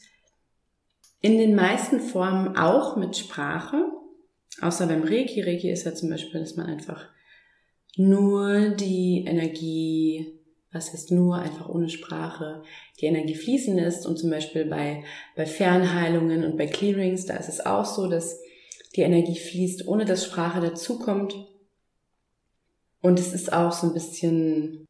in 1.21 1.37
den 1.37 1.55
meisten 1.55 1.99
Formen 1.99 2.55
auch 2.57 2.95
mit 2.95 3.17
Sprache, 3.17 3.85
außer 4.61 4.87
beim 4.87 5.03
Reiki. 5.03 5.41
Reiki 5.41 5.69
ist 5.69 5.85
ja 5.85 5.93
zum 5.93 6.09
Beispiel, 6.09 6.39
dass 6.39 6.55
man 6.55 6.67
einfach 6.67 7.07
nur 7.97 8.69
die 8.69 9.25
Energie, 9.27 10.39
was 10.71 10.93
heißt 10.93 11.11
nur, 11.11 11.37
einfach 11.37 11.67
ohne 11.67 11.89
Sprache, 11.89 12.61
die 13.01 13.07
Energie 13.07 13.35
fließen 13.35 13.75
lässt. 13.75 14.05
Und 14.05 14.17
zum 14.17 14.29
Beispiel 14.29 14.65
bei, 14.65 15.03
bei 15.35 15.45
Fernheilungen 15.45 16.43
und 16.43 16.57
bei 16.57 16.67
Clearings, 16.67 17.25
da 17.25 17.35
ist 17.37 17.49
es 17.49 17.65
auch 17.65 17.85
so, 17.85 18.07
dass 18.07 18.39
die 18.95 19.01
Energie 19.01 19.39
fließt, 19.39 19.87
ohne 19.87 20.05
dass 20.05 20.25
Sprache 20.25 20.61
dazukommt. 20.61 21.35
Und 23.01 23.19
es 23.19 23.33
ist 23.33 23.53
auch 23.53 23.71
so 23.71 23.87
ein 23.87 23.93
bisschen 23.93 24.85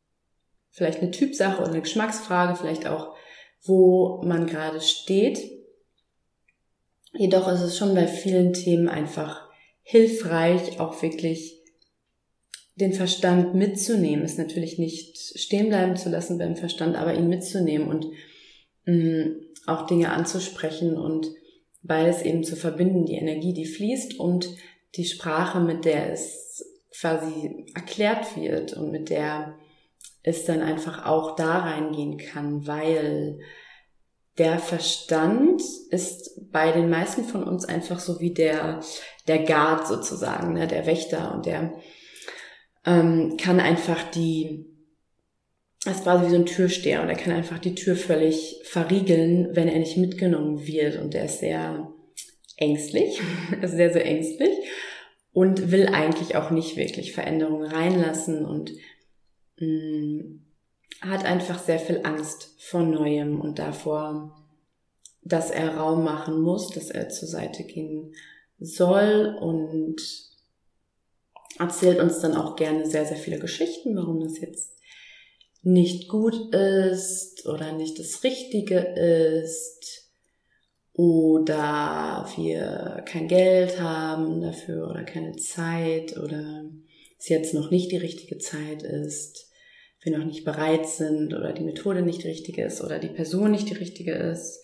vielleicht 0.71 1.01
eine 1.01 1.11
Typsache 1.11 1.61
oder 1.61 1.71
eine 1.71 1.81
Geschmacksfrage, 1.81 2.55
vielleicht 2.55 2.87
auch, 2.87 3.15
wo 3.63 4.21
man 4.23 4.47
gerade 4.47 4.81
steht. 4.81 5.56
Jedoch 7.13 7.47
ist 7.47 7.61
es 7.61 7.77
schon 7.77 7.95
bei 7.95 8.07
vielen 8.07 8.53
Themen 8.53 8.89
einfach 8.89 9.47
hilfreich, 9.81 10.79
auch 10.79 11.01
wirklich 11.01 11.61
den 12.75 12.93
Verstand 12.93 13.55
mitzunehmen. 13.55 14.23
Ist 14.23 14.37
natürlich 14.37 14.77
nicht 14.77 15.17
stehen 15.17 15.69
bleiben 15.69 15.95
zu 15.95 16.09
lassen 16.09 16.37
beim 16.37 16.55
Verstand, 16.55 16.95
aber 16.95 17.13
ihn 17.13 17.29
mitzunehmen 17.29 17.87
und 17.87 18.07
mh, 18.85 18.93
mm, 18.93 19.41
auch 19.65 19.85
Dinge 19.85 20.11
anzusprechen 20.11 20.97
und 20.97 21.27
beides 21.83 22.21
eben 22.21 22.43
zu 22.43 22.55
verbinden, 22.55 23.05
die 23.05 23.15
Energie, 23.15 23.53
die 23.53 23.65
fließt 23.65 24.19
und 24.19 24.49
die 24.95 25.05
Sprache, 25.05 25.59
mit 25.59 25.85
der 25.85 26.11
es 26.11 26.65
quasi 26.99 27.65
erklärt 27.75 28.35
wird 28.35 28.73
und 28.73 28.91
mit 28.91 29.09
der 29.09 29.55
es 30.23 30.45
dann 30.45 30.61
einfach 30.61 31.05
auch 31.05 31.35
da 31.35 31.59
reingehen 31.59 32.17
kann, 32.17 32.67
weil 32.67 33.39
der 34.37 34.59
Verstand 34.59 35.61
ist 35.89 36.51
bei 36.51 36.71
den 36.71 36.89
meisten 36.89 37.23
von 37.23 37.43
uns 37.43 37.65
einfach 37.65 37.99
so 37.99 38.19
wie 38.19 38.33
der, 38.33 38.81
der 39.27 39.39
Guard 39.39 39.87
sozusagen, 39.87 40.53
ne, 40.53 40.67
der 40.67 40.85
Wächter 40.85 41.33
und 41.33 41.45
der 41.45 41.73
ähm, 42.85 43.35
kann 43.37 43.59
einfach 43.59 44.09
die, 44.11 44.65
das 45.83 46.05
war 46.05 46.25
wie 46.25 46.29
so 46.29 46.35
ein 46.35 46.45
Türsteher 46.45 47.01
und 47.01 47.09
er 47.09 47.15
kann 47.15 47.33
einfach 47.33 47.59
die 47.59 47.75
Tür 47.75 47.95
völlig 47.95 48.61
verriegeln, 48.63 49.49
wenn 49.53 49.67
er 49.67 49.79
nicht 49.79 49.97
mitgenommen 49.97 50.65
wird 50.67 51.01
und 51.01 51.13
der 51.13 51.25
ist 51.25 51.39
sehr 51.39 51.91
ängstlich, 52.57 53.19
sehr, 53.63 53.91
sehr 53.91 54.05
ängstlich 54.05 54.53
und 55.33 55.71
will 55.71 55.87
eigentlich 55.87 56.35
auch 56.35 56.51
nicht 56.51 56.77
wirklich 56.77 57.13
Veränderungen 57.13 57.69
reinlassen 57.69 58.45
und 58.45 58.71
mh, 59.59 59.67
mm, 59.67 60.46
hat 61.01 61.25
einfach 61.25 61.59
sehr 61.59 61.79
viel 61.79 62.01
Angst 62.03 62.55
vor 62.57 62.81
Neuem 62.81 63.39
und 63.39 63.59
davor, 63.59 64.35
dass 65.23 65.51
er 65.51 65.75
Raum 65.75 66.03
machen 66.03 66.41
muss, 66.41 66.69
dass 66.69 66.89
er 66.89 67.09
zur 67.09 67.27
Seite 67.27 67.63
gehen 67.63 68.13
soll 68.59 69.37
und 69.39 70.01
erzählt 71.59 71.99
uns 71.99 72.19
dann 72.19 72.35
auch 72.35 72.55
gerne 72.55 72.85
sehr, 72.85 73.05
sehr 73.05 73.17
viele 73.17 73.39
Geschichten, 73.39 73.95
warum 73.95 74.21
das 74.21 74.39
jetzt 74.39 74.77
nicht 75.61 76.07
gut 76.07 76.53
ist 76.53 77.45
oder 77.45 77.73
nicht 77.73 77.99
das 77.99 78.23
Richtige 78.23 78.79
ist 78.79 80.09
oder 80.93 82.27
wir 82.35 83.03
kein 83.05 83.27
Geld 83.27 83.79
haben 83.79 84.41
dafür 84.41 84.89
oder 84.89 85.03
keine 85.03 85.35
Zeit 85.35 86.17
oder 86.17 86.65
es 87.19 87.29
jetzt 87.29 87.53
noch 87.53 87.69
nicht 87.69 87.91
die 87.91 87.97
richtige 87.97 88.37
Zeit 88.37 88.83
ist 88.83 89.46
wir 90.11 90.17
noch 90.17 90.25
nicht 90.25 90.45
bereit 90.45 90.87
sind 90.87 91.33
oder 91.33 91.53
die 91.53 91.63
Methode 91.63 92.01
nicht 92.01 92.23
die 92.23 92.61
ist 92.61 92.81
oder 92.81 92.99
die 92.99 93.09
Person 93.09 93.51
nicht 93.51 93.69
die 93.69 93.75
richtige 93.75 94.13
ist. 94.13 94.63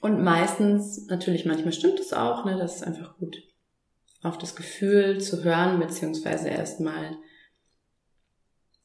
Und 0.00 0.22
meistens, 0.22 1.06
natürlich 1.06 1.46
manchmal 1.46 1.72
stimmt 1.72 1.98
es 1.98 2.12
auch, 2.12 2.44
ne, 2.44 2.58
das 2.58 2.76
ist 2.76 2.82
einfach 2.82 3.16
gut, 3.16 3.42
auf 4.22 4.38
das 4.38 4.54
Gefühl 4.54 5.20
zu 5.20 5.44
hören, 5.44 5.80
beziehungsweise 5.80 6.48
erstmal 6.48 7.16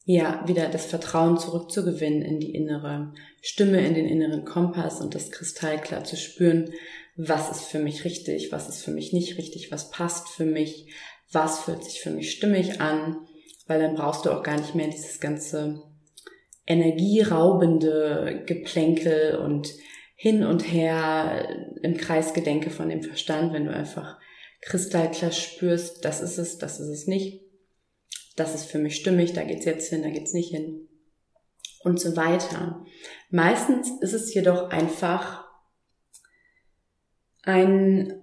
ja, 0.04 0.42
wieder 0.46 0.68
das 0.68 0.86
Vertrauen 0.86 1.38
zurückzugewinnen 1.38 2.22
in 2.22 2.40
die 2.40 2.54
innere 2.54 3.12
Stimme, 3.42 3.86
in 3.86 3.94
den 3.94 4.06
inneren 4.06 4.44
Kompass 4.44 5.00
und 5.00 5.14
das 5.14 5.30
kristallklar 5.30 6.04
zu 6.04 6.16
spüren, 6.16 6.72
was 7.16 7.50
ist 7.50 7.64
für 7.64 7.78
mich 7.78 8.04
richtig, 8.04 8.50
was 8.50 8.68
ist 8.68 8.82
für 8.82 8.90
mich 8.90 9.12
nicht 9.12 9.36
richtig, 9.36 9.70
was 9.70 9.90
passt 9.90 10.28
für 10.30 10.46
mich, 10.46 10.92
was 11.30 11.60
fühlt 11.60 11.84
sich 11.84 12.00
für 12.00 12.10
mich 12.10 12.32
stimmig 12.32 12.80
an 12.80 13.18
weil 13.70 13.80
dann 13.80 13.94
brauchst 13.94 14.26
du 14.26 14.32
auch 14.32 14.42
gar 14.42 14.58
nicht 14.58 14.74
mehr 14.74 14.88
dieses 14.88 15.20
ganze 15.20 15.80
energieraubende 16.66 18.42
Geplänkel 18.44 19.36
und 19.36 19.72
hin 20.16 20.44
und 20.44 20.60
her 20.60 21.68
im 21.80 21.96
Kreisgedenke 21.96 22.70
von 22.70 22.88
dem 22.88 23.04
Verstand, 23.04 23.52
wenn 23.52 23.66
du 23.66 23.72
einfach 23.72 24.18
kristallklar 24.60 25.30
spürst, 25.30 26.04
das 26.04 26.20
ist 26.20 26.36
es, 26.36 26.58
das 26.58 26.80
ist 26.80 26.88
es 26.88 27.06
nicht, 27.06 27.42
das 28.34 28.56
ist 28.56 28.64
für 28.64 28.78
mich 28.78 28.96
stimmig, 28.96 29.34
da 29.34 29.44
geht's 29.44 29.64
jetzt 29.64 29.88
hin, 29.88 30.02
da 30.02 30.10
geht's 30.10 30.32
nicht 30.32 30.50
hin 30.50 30.88
und 31.84 32.00
so 32.00 32.16
weiter. 32.16 32.84
Meistens 33.30 33.88
ist 34.00 34.14
es 34.14 34.34
jedoch 34.34 34.70
einfach 34.70 35.44
ein 37.44 38.19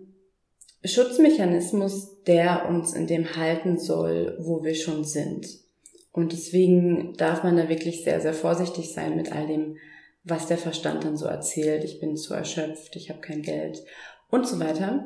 Schutzmechanismus, 0.88 2.24
der 2.24 2.68
uns 2.70 2.94
in 2.94 3.08
dem 3.08 3.36
halten 3.36 3.78
soll, 3.78 4.38
wo 4.40 4.64
wir 4.64 4.76
schon 4.76 5.04
sind. 5.04 5.48
Und 6.12 6.32
deswegen 6.32 7.14
darf 7.18 7.44
man 7.44 7.58
da 7.58 7.70
wirklich 7.70 8.04
sehr, 8.04 8.22
sehr 8.22 8.34
vorsichtig 8.34 8.92
sein 8.92 9.16
mit 9.16 9.32
all 9.32 9.48
dem, 9.48 9.78
was 10.24 10.48
der 10.48 10.58
Verstand 10.58 11.04
dann 11.04 11.18
so 11.18 11.26
erzählt. 11.26 11.84
Ich 11.84 12.00
bin 12.00 12.18
zu 12.18 12.34
erschöpft, 12.34 12.96
ich 12.96 13.10
habe 13.10 13.22
kein 13.22 13.42
Geld 13.42 13.84
und 14.30 14.48
so 14.48 14.60
weiter. 14.60 15.06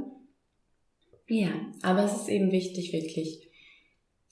Ja, 1.27 1.51
aber 1.81 2.05
es 2.05 2.13
ist 2.13 2.29
eben 2.29 2.51
wichtig, 2.51 2.93
wirklich 2.93 3.49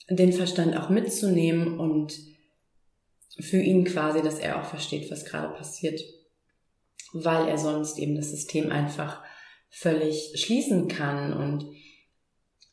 den 0.10 0.34
Verstand 0.34 0.76
auch 0.76 0.90
mitzunehmen 0.90 1.80
und 1.80 2.20
für 3.40 3.62
ihn 3.62 3.86
quasi, 3.86 4.22
dass 4.22 4.40
er 4.40 4.60
auch 4.60 4.66
versteht, 4.66 5.10
was 5.12 5.26
gerade 5.26 5.54
passiert, 5.54 6.02
weil 7.14 7.48
er 7.48 7.58
sonst 7.58 7.98
eben 8.00 8.16
das 8.16 8.32
System 8.32 8.72
einfach 8.72 9.22
völlig 9.70 10.34
schließen 10.36 10.88
kann. 10.88 11.34
Und 11.34 11.66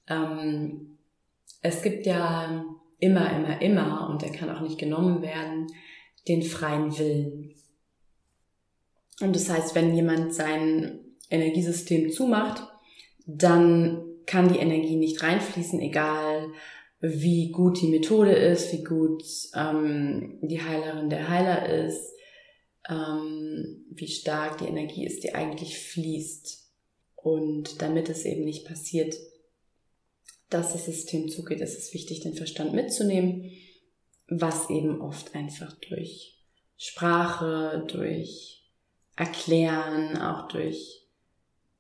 ähm, 0.08 0.98
es 1.62 1.82
gibt 1.82 2.06
ja 2.06 2.64
immer, 2.98 3.36
immer, 3.36 3.60
immer, 3.60 4.08
und 4.10 4.22
der 4.22 4.32
kann 4.32 4.50
auch 4.50 4.60
nicht 4.60 4.78
genommen 4.78 5.22
werden, 5.22 5.66
den 6.28 6.42
freien 6.42 6.96
Willen. 6.98 7.54
Und 9.20 9.34
das 9.34 9.48
heißt, 9.48 9.74
wenn 9.74 9.94
jemand 9.94 10.34
sein 10.34 11.00
Energiesystem 11.30 12.10
zumacht, 12.10 12.62
dann 13.26 14.02
kann 14.26 14.52
die 14.52 14.58
Energie 14.58 14.96
nicht 14.96 15.22
reinfließen, 15.22 15.80
egal 15.80 16.50
wie 17.00 17.50
gut 17.50 17.80
die 17.80 17.88
Methode 17.88 18.32
ist, 18.32 18.72
wie 18.72 18.82
gut 18.82 19.22
ähm, 19.54 20.38
die 20.42 20.62
Heilerin 20.62 21.10
der 21.10 21.28
Heiler 21.28 21.68
ist, 21.68 22.12
ähm, 22.88 23.84
wie 23.90 24.08
stark 24.08 24.58
die 24.58 24.66
Energie 24.66 25.06
ist, 25.06 25.22
die 25.22 25.34
eigentlich 25.34 25.78
fließt. 25.78 26.65
Und 27.26 27.82
damit 27.82 28.08
es 28.08 28.24
eben 28.24 28.44
nicht 28.44 28.68
passiert, 28.68 29.16
dass 30.48 30.74
das 30.74 30.84
System 30.84 31.28
zugeht, 31.28 31.60
ist 31.60 31.76
es 31.76 31.92
wichtig, 31.92 32.20
den 32.20 32.34
Verstand 32.34 32.72
mitzunehmen, 32.72 33.50
was 34.28 34.70
eben 34.70 35.00
oft 35.00 35.34
einfach 35.34 35.72
durch 35.88 36.38
Sprache, 36.76 37.84
durch 37.88 38.70
Erklären, 39.16 40.16
auch 40.18 40.46
durch 40.46 41.08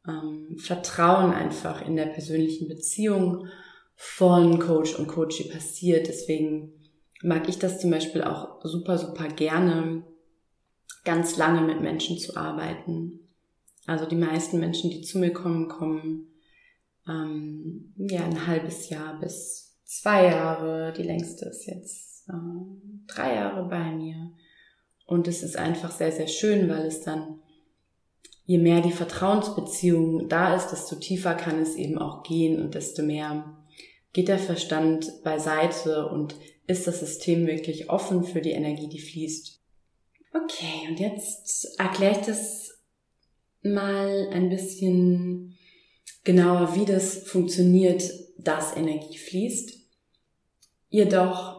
ähm, 0.08 0.56
Vertrauen 0.58 1.32
einfach 1.32 1.86
in 1.86 1.94
der 1.94 2.06
persönlichen 2.06 2.66
Beziehung 2.66 3.46
von 3.94 4.58
Coach 4.58 4.96
und 4.96 5.06
Coachie 5.06 5.48
passiert. 5.48 6.08
Deswegen 6.08 6.72
mag 7.22 7.48
ich 7.48 7.60
das 7.60 7.78
zum 7.78 7.92
Beispiel 7.92 8.24
auch 8.24 8.58
super, 8.64 8.98
super 8.98 9.28
gerne, 9.28 10.02
ganz 11.04 11.36
lange 11.36 11.60
mit 11.60 11.80
Menschen 11.80 12.18
zu 12.18 12.36
arbeiten, 12.36 13.25
also 13.86 14.06
die 14.06 14.16
meisten 14.16 14.58
Menschen, 14.58 14.90
die 14.90 15.02
zu 15.02 15.18
mir 15.18 15.32
kommen, 15.32 15.68
kommen 15.68 16.28
ähm, 17.08 17.94
ja 17.96 18.24
ein 18.24 18.46
halbes 18.46 18.88
Jahr 18.88 19.18
bis 19.20 19.78
zwei 19.84 20.26
Jahre. 20.26 20.92
Die 20.92 21.04
längste 21.04 21.46
ist 21.46 21.66
jetzt 21.66 22.28
äh, 22.28 22.32
drei 23.06 23.34
Jahre 23.34 23.68
bei 23.68 23.90
mir. 23.92 24.32
Und 25.06 25.28
es 25.28 25.42
ist 25.42 25.56
einfach 25.56 25.92
sehr, 25.92 26.10
sehr 26.10 26.26
schön, 26.26 26.68
weil 26.68 26.86
es 26.86 27.02
dann, 27.02 27.40
je 28.44 28.58
mehr 28.58 28.80
die 28.80 28.92
Vertrauensbeziehung 28.92 30.28
da 30.28 30.56
ist, 30.56 30.68
desto 30.68 30.96
tiefer 30.96 31.34
kann 31.34 31.60
es 31.60 31.76
eben 31.76 31.98
auch 31.98 32.24
gehen 32.24 32.60
und 32.60 32.74
desto 32.74 33.02
mehr 33.02 33.56
geht 34.12 34.28
der 34.28 34.38
Verstand 34.38 35.22
beiseite 35.22 36.08
und 36.08 36.34
ist 36.66 36.88
das 36.88 37.00
System 37.00 37.46
wirklich 37.46 37.90
offen 37.90 38.24
für 38.24 38.40
die 38.40 38.50
Energie, 38.50 38.88
die 38.88 38.98
fließt. 38.98 39.60
Okay, 40.34 40.88
und 40.88 40.98
jetzt 40.98 41.78
erkläre 41.78 42.18
ich 42.18 42.26
das 42.26 42.65
mal 43.72 44.28
ein 44.32 44.48
bisschen 44.48 45.56
genauer, 46.24 46.74
wie 46.74 46.84
das 46.84 47.28
funktioniert, 47.28 48.02
dass 48.38 48.76
Energie 48.76 49.16
fließt. 49.16 49.78
Jedoch 50.88 51.56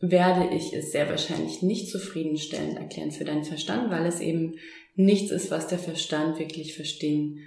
werde 0.00 0.54
ich 0.54 0.72
es 0.72 0.92
sehr 0.92 1.08
wahrscheinlich 1.08 1.62
nicht 1.62 1.88
zufriedenstellend 1.88 2.76
erklären 2.76 3.12
für 3.12 3.24
deinen 3.24 3.44
Verstand, 3.44 3.90
weil 3.90 4.04
es 4.06 4.20
eben 4.20 4.56
nichts 4.96 5.30
ist, 5.30 5.50
was 5.50 5.68
der 5.68 5.78
Verstand 5.78 6.38
wirklich 6.38 6.74
verstehen 6.74 7.38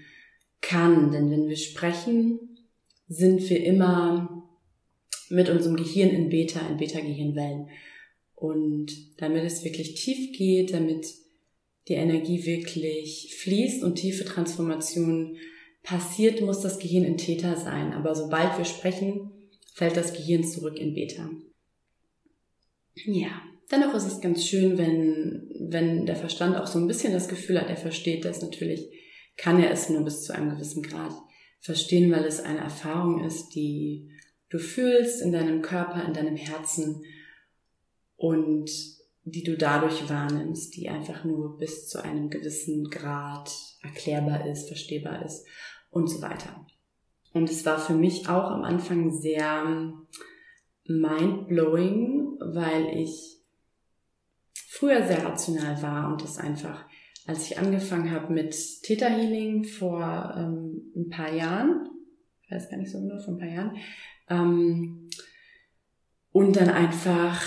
kann. 0.61 1.11
Denn 1.11 1.29
wenn 1.29 1.49
wir 1.49 1.57
sprechen, 1.57 2.39
sind 3.07 3.49
wir 3.49 3.63
immer 3.63 4.43
mit 5.29 5.49
unserem 5.49 5.75
Gehirn 5.75 6.09
in 6.09 6.29
Beta, 6.29 6.61
in 6.67 6.77
Beta-Gehirnwellen. 6.77 7.67
Und 8.35 8.91
damit 9.17 9.43
es 9.43 9.63
wirklich 9.63 9.95
tief 9.95 10.37
geht, 10.37 10.73
damit 10.73 11.07
die 11.87 11.93
Energie 11.93 12.45
wirklich 12.45 13.35
fließt 13.39 13.83
und 13.83 13.95
tiefe 13.95 14.25
Transformation 14.25 15.37
passiert, 15.83 16.41
muss 16.41 16.61
das 16.61 16.79
Gehirn 16.79 17.03
in 17.03 17.17
Theta 17.17 17.55
sein. 17.55 17.93
Aber 17.93 18.15
sobald 18.15 18.57
wir 18.57 18.65
sprechen, 18.65 19.31
fällt 19.73 19.95
das 19.95 20.13
Gehirn 20.13 20.43
zurück 20.43 20.79
in 20.79 20.93
Beta. 20.93 21.29
Ja, 23.05 23.41
dennoch 23.69 23.93
ist 23.93 24.07
es 24.07 24.21
ganz 24.21 24.45
schön, 24.45 24.77
wenn, 24.77 25.49
wenn 25.59 26.05
der 26.05 26.15
Verstand 26.15 26.55
auch 26.55 26.67
so 26.67 26.79
ein 26.79 26.87
bisschen 26.87 27.13
das 27.13 27.27
Gefühl 27.27 27.59
hat, 27.59 27.69
er 27.69 27.77
versteht 27.77 28.25
das 28.25 28.41
natürlich, 28.41 28.89
kann 29.37 29.61
er 29.61 29.69
es 29.69 29.89
nur 29.89 30.03
bis 30.03 30.23
zu 30.23 30.33
einem 30.33 30.51
gewissen 30.51 30.81
Grad 30.81 31.13
verstehen, 31.59 32.11
weil 32.11 32.23
es 32.23 32.39
eine 32.39 32.59
Erfahrung 32.59 33.23
ist, 33.25 33.49
die 33.49 34.09
du 34.49 34.59
fühlst 34.59 35.21
in 35.21 35.31
deinem 35.31 35.61
Körper, 35.61 36.05
in 36.05 36.13
deinem 36.13 36.37
Herzen 36.37 37.03
und 38.15 38.69
die 39.25 39.43
du 39.43 39.57
dadurch 39.57 40.07
wahrnimmst, 40.07 40.75
die 40.75 40.87
einfach 40.87 41.23
nur 41.23 41.57
bis 41.57 41.87
zu 41.87 42.03
einem 42.03 42.29
gewissen 42.29 42.89
Grad 42.89 43.51
erklärbar 43.81 44.45
ist, 44.45 44.67
verstehbar 44.67 45.25
ist 45.25 45.45
und 45.89 46.07
so 46.07 46.21
weiter. 46.21 46.65
Und 47.33 47.49
es 47.49 47.65
war 47.65 47.79
für 47.79 47.95
mich 47.95 48.29
auch 48.29 48.51
am 48.51 48.63
Anfang 48.63 49.11
sehr 49.11 49.93
mind-blowing, 50.87 52.37
weil 52.39 52.97
ich 52.97 53.41
früher 54.69 55.05
sehr 55.07 55.25
rational 55.25 55.81
war 55.81 56.11
und 56.11 56.23
das 56.23 56.37
einfach, 56.37 56.85
als 57.25 57.49
ich 57.49 57.57
angefangen 57.57 58.11
habe 58.11 58.31
mit 58.31 58.55
Theta 58.83 59.07
Healing 59.07 59.63
vor 59.63 60.35
ähm, 60.37 60.93
ein 60.95 61.09
paar 61.09 61.33
Jahren, 61.33 61.89
ich 62.43 62.51
weiß 62.51 62.69
gar 62.69 62.77
nicht 62.77 62.91
so 62.91 62.99
genau, 62.99 63.17
vor 63.17 63.33
ein 63.33 63.39
paar 63.39 63.49
Jahren, 63.49 63.77
ähm, 64.29 65.09
und 66.31 66.55
dann 66.57 66.69
einfach 66.69 67.41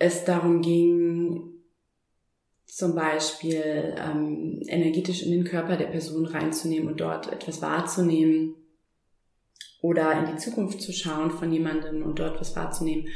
es 0.00 0.24
darum 0.24 0.62
ging, 0.62 1.50
zum 2.64 2.94
Beispiel 2.94 3.94
ähm, 3.98 4.62
energetisch 4.66 5.22
in 5.22 5.30
den 5.30 5.44
Körper 5.44 5.76
der 5.76 5.86
Person 5.86 6.24
reinzunehmen 6.24 6.88
und 6.88 7.00
dort 7.00 7.30
etwas 7.30 7.60
wahrzunehmen 7.62 8.54
oder 9.82 10.18
in 10.18 10.32
die 10.32 10.40
Zukunft 10.40 10.80
zu 10.80 10.92
schauen 10.92 11.30
von 11.30 11.52
jemandem 11.52 12.02
und 12.02 12.18
dort 12.18 12.40
was 12.40 12.56
wahrzunehmen. 12.56 13.08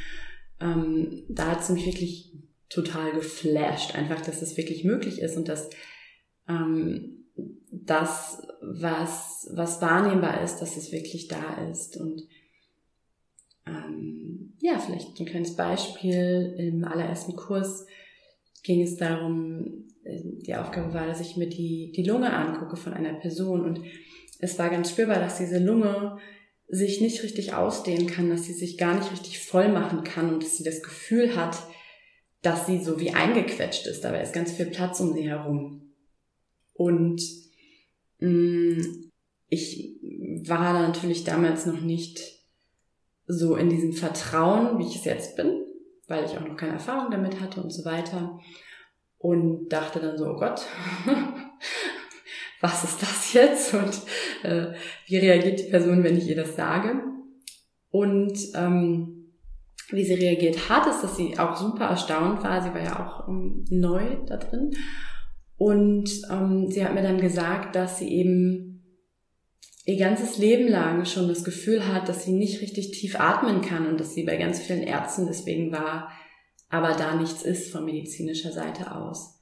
Ähm, 0.60 1.24
da 1.28 1.52
hat 1.52 1.60
es 1.60 1.70
mich 1.70 1.86
wirklich 1.86 2.32
total 2.68 3.12
geflasht, 3.12 3.94
einfach, 3.94 4.20
dass 4.20 4.42
es 4.42 4.56
wirklich 4.56 4.84
möglich 4.84 5.20
ist 5.20 5.36
und 5.36 5.48
dass 5.48 5.70
ähm, 6.48 7.24
das, 7.70 8.46
was, 8.60 9.48
was 9.54 9.80
wahrnehmbar 9.80 10.42
ist, 10.42 10.58
dass 10.58 10.76
es 10.76 10.92
wirklich 10.92 11.28
da 11.28 11.66
ist. 11.70 11.96
Und 11.96 12.22
ähm, 13.66 14.54
ja, 14.60 14.78
vielleicht 14.78 15.18
ein 15.18 15.26
kleines 15.26 15.56
Beispiel. 15.56 16.54
Im 16.58 16.84
allerersten 16.84 17.36
Kurs 17.36 17.86
ging 18.62 18.82
es 18.82 18.96
darum, 18.96 19.88
äh, 20.04 20.20
die 20.22 20.54
Aufgabe 20.54 20.94
war, 20.94 21.06
dass 21.06 21.20
ich 21.20 21.36
mir 21.36 21.48
die, 21.48 21.92
die 21.92 22.04
Lunge 22.04 22.32
angucke 22.32 22.76
von 22.76 22.92
einer 22.92 23.14
Person 23.14 23.64
und 23.64 23.80
es 24.38 24.58
war 24.58 24.68
ganz 24.68 24.90
spürbar, 24.90 25.20
dass 25.20 25.38
diese 25.38 25.58
Lunge 25.58 26.18
sich 26.68 27.00
nicht 27.00 27.22
richtig 27.22 27.54
ausdehnen 27.54 28.06
kann, 28.06 28.30
dass 28.30 28.44
sie 28.44 28.52
sich 28.52 28.78
gar 28.78 28.94
nicht 28.94 29.12
richtig 29.12 29.38
voll 29.38 29.68
machen 29.68 30.02
kann 30.02 30.32
und 30.32 30.42
dass 30.42 30.56
sie 30.56 30.64
das 30.64 30.82
Gefühl 30.82 31.36
hat, 31.36 31.58
dass 32.42 32.66
sie 32.66 32.82
so 32.82 33.00
wie 33.00 33.12
eingequetscht 33.12 33.86
ist. 33.86 34.02
Dabei 34.02 34.22
ist 34.22 34.34
ganz 34.34 34.52
viel 34.52 34.66
Platz 34.66 35.00
um 35.00 35.14
sie 35.14 35.28
herum. 35.28 35.94
Und 36.74 37.22
mh, 38.18 38.28
mm, 38.28 39.10
ich 39.48 39.96
war 40.46 40.72
natürlich 40.72 41.24
damals 41.24 41.64
noch 41.64 41.80
nicht 41.80 42.43
so 43.26 43.56
in 43.56 43.70
diesem 43.70 43.92
Vertrauen, 43.92 44.78
wie 44.78 44.86
ich 44.86 44.96
es 44.96 45.04
jetzt 45.04 45.36
bin, 45.36 45.64
weil 46.08 46.24
ich 46.24 46.36
auch 46.36 46.46
noch 46.46 46.56
keine 46.56 46.74
Erfahrung 46.74 47.10
damit 47.10 47.40
hatte 47.40 47.62
und 47.62 47.70
so 47.70 47.84
weiter. 47.84 48.38
Und 49.18 49.68
dachte 49.70 50.00
dann 50.00 50.18
so, 50.18 50.26
oh 50.26 50.36
Gott, 50.36 50.62
was 52.60 52.84
ist 52.84 53.00
das 53.00 53.32
jetzt? 53.32 53.74
Und 53.74 54.00
äh, 54.42 54.74
wie 55.06 55.16
reagiert 55.16 55.60
die 55.60 55.70
Person, 55.70 56.04
wenn 56.04 56.18
ich 56.18 56.28
ihr 56.28 56.36
das 56.36 56.56
sage? 56.56 57.02
Und 57.90 58.38
ähm, 58.54 59.30
wie 59.90 60.04
sie 60.04 60.14
reagiert 60.14 60.68
hat, 60.68 60.86
ist, 60.86 61.02
dass 61.02 61.16
sie 61.16 61.38
auch 61.38 61.56
super 61.56 61.86
erstaunt 61.86 62.42
war. 62.42 62.62
Sie 62.62 62.70
war 62.70 62.82
ja 62.82 63.04
auch 63.04 63.28
ähm, 63.28 63.64
neu 63.70 64.16
da 64.26 64.36
drin. 64.36 64.72
Und 65.56 66.10
ähm, 66.30 66.70
sie 66.70 66.84
hat 66.84 66.94
mir 66.94 67.02
dann 67.02 67.20
gesagt, 67.20 67.76
dass 67.76 67.98
sie 67.98 68.08
eben 68.08 68.73
ihr 69.84 69.98
ganzes 69.98 70.38
Leben 70.38 70.68
lang 70.68 71.04
schon 71.04 71.28
das 71.28 71.44
Gefühl 71.44 71.86
hat, 71.86 72.08
dass 72.08 72.24
sie 72.24 72.32
nicht 72.32 72.62
richtig 72.62 72.92
tief 72.92 73.20
atmen 73.20 73.60
kann 73.60 73.86
und 73.86 74.00
dass 74.00 74.14
sie 74.14 74.24
bei 74.24 74.36
ganz 74.36 74.58
vielen 74.58 74.82
Ärzten 74.82 75.26
deswegen 75.26 75.72
war, 75.72 76.10
aber 76.70 76.94
da 76.94 77.14
nichts 77.14 77.42
ist 77.42 77.70
von 77.70 77.84
medizinischer 77.84 78.52
Seite 78.52 78.94
aus. 78.94 79.40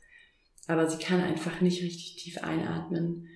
Aber 0.67 0.89
sie 0.89 0.99
kann 0.99 1.21
einfach 1.21 1.61
nicht 1.61 1.83
richtig 1.83 2.17
tief 2.17 2.39
einatmen 2.43 3.29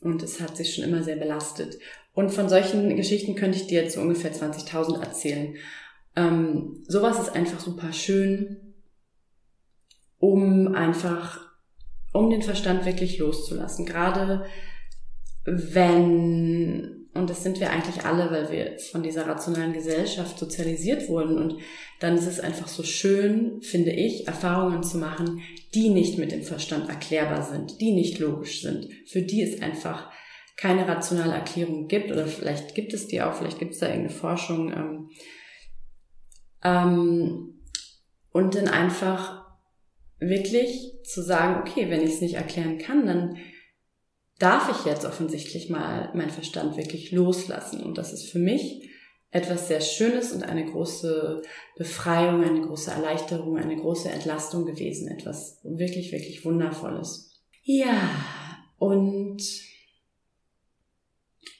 und 0.00 0.22
es 0.22 0.40
hat 0.40 0.56
sich 0.56 0.74
schon 0.74 0.84
immer 0.84 1.02
sehr 1.02 1.16
belastet. 1.16 1.78
Und 2.12 2.30
von 2.30 2.48
solchen 2.48 2.96
Geschichten 2.96 3.36
könnte 3.36 3.58
ich 3.58 3.68
dir 3.68 3.82
jetzt 3.82 3.94
so 3.94 4.00
ungefähr 4.00 4.32
20.000 4.32 5.00
erzählen. 5.00 5.54
Ähm, 6.14 6.84
sowas 6.86 7.18
ist 7.20 7.34
einfach 7.34 7.60
super 7.60 7.92
schön, 7.92 8.74
um 10.18 10.74
einfach, 10.74 11.40
um 12.12 12.30
den 12.30 12.42
Verstand 12.42 12.84
wirklich 12.84 13.18
loszulassen. 13.18 13.86
Gerade 13.86 14.44
wenn, 15.44 17.08
und 17.14 17.28
das 17.28 17.42
sind 17.42 17.60
wir 17.60 17.70
eigentlich 17.70 18.04
alle, 18.04 18.30
weil 18.30 18.50
wir 18.50 18.78
von 18.90 19.02
dieser 19.02 19.26
rationalen 19.26 19.72
Gesellschaft 19.72 20.38
sozialisiert 20.38 21.08
wurden 21.08 21.38
und 21.38 21.56
dann 22.00 22.16
ist 22.16 22.26
es 22.26 22.40
einfach 22.40 22.68
so 22.68 22.82
schön, 22.82 23.60
finde 23.62 23.92
ich, 23.92 24.26
Erfahrungen 24.26 24.82
zu 24.82 24.98
machen, 24.98 25.40
die 25.74 25.90
nicht 25.90 26.18
mit 26.18 26.32
dem 26.32 26.42
Verstand 26.42 26.88
erklärbar 26.88 27.42
sind, 27.42 27.80
die 27.80 27.92
nicht 27.92 28.18
logisch 28.18 28.62
sind, 28.62 28.88
für 29.06 29.22
die 29.22 29.42
es 29.42 29.60
einfach 29.62 30.10
keine 30.56 30.86
rationale 30.86 31.32
Erklärung 31.32 31.88
gibt 31.88 32.10
oder 32.12 32.26
vielleicht 32.26 32.74
gibt 32.74 32.92
es 32.92 33.08
die 33.08 33.22
auch, 33.22 33.34
vielleicht 33.34 33.58
gibt 33.58 33.72
es 33.72 33.80
da 33.80 33.86
irgendeine 33.86 34.16
Forschung. 34.16 34.72
Ähm, 34.72 35.10
ähm, 36.62 37.62
und 38.30 38.54
dann 38.54 38.68
einfach 38.68 39.42
wirklich 40.18 41.00
zu 41.04 41.22
sagen, 41.22 41.60
okay, 41.60 41.90
wenn 41.90 42.02
ich 42.02 42.14
es 42.14 42.20
nicht 42.20 42.34
erklären 42.34 42.78
kann, 42.78 43.06
dann 43.06 43.36
darf 44.42 44.68
ich 44.70 44.84
jetzt 44.84 45.04
offensichtlich 45.04 45.70
mal 45.70 46.10
meinen 46.14 46.30
Verstand 46.30 46.76
wirklich 46.76 47.12
loslassen. 47.12 47.80
Und 47.80 47.96
das 47.96 48.12
ist 48.12 48.28
für 48.28 48.40
mich 48.40 48.90
etwas 49.30 49.68
sehr 49.68 49.80
Schönes 49.80 50.32
und 50.32 50.42
eine 50.42 50.66
große 50.66 51.42
Befreiung, 51.76 52.42
eine 52.42 52.60
große 52.60 52.90
Erleichterung, 52.90 53.56
eine 53.56 53.76
große 53.76 54.10
Entlastung 54.10 54.66
gewesen. 54.66 55.08
Etwas 55.08 55.60
wirklich, 55.62 56.10
wirklich 56.10 56.44
Wundervolles. 56.44 57.40
Ja, 57.62 58.10
und 58.78 59.40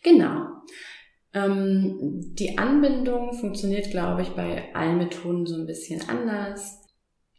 genau. 0.03 0.49
Ähm, 1.33 2.35
die 2.35 2.59
Anbindung 2.59 3.33
funktioniert, 3.33 3.91
glaube 3.91 4.23
ich, 4.23 4.31
bei 4.31 4.75
allen 4.75 4.99
Methoden 4.99 5.47
so 5.47 5.55
ein 5.55 5.67
bisschen 5.67 6.07
anders. 6.09 6.81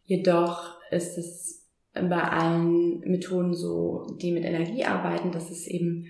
Jedoch 0.06 0.80
ist 0.90 1.18
es 1.18 1.63
bei 1.94 2.24
allen 2.24 3.00
Methoden 3.02 3.54
so, 3.54 4.08
die 4.22 4.32
mit 4.32 4.44
Energie 4.44 4.84
arbeiten, 4.84 5.32
dass 5.32 5.52
es 5.52 5.68
eben, 5.68 6.08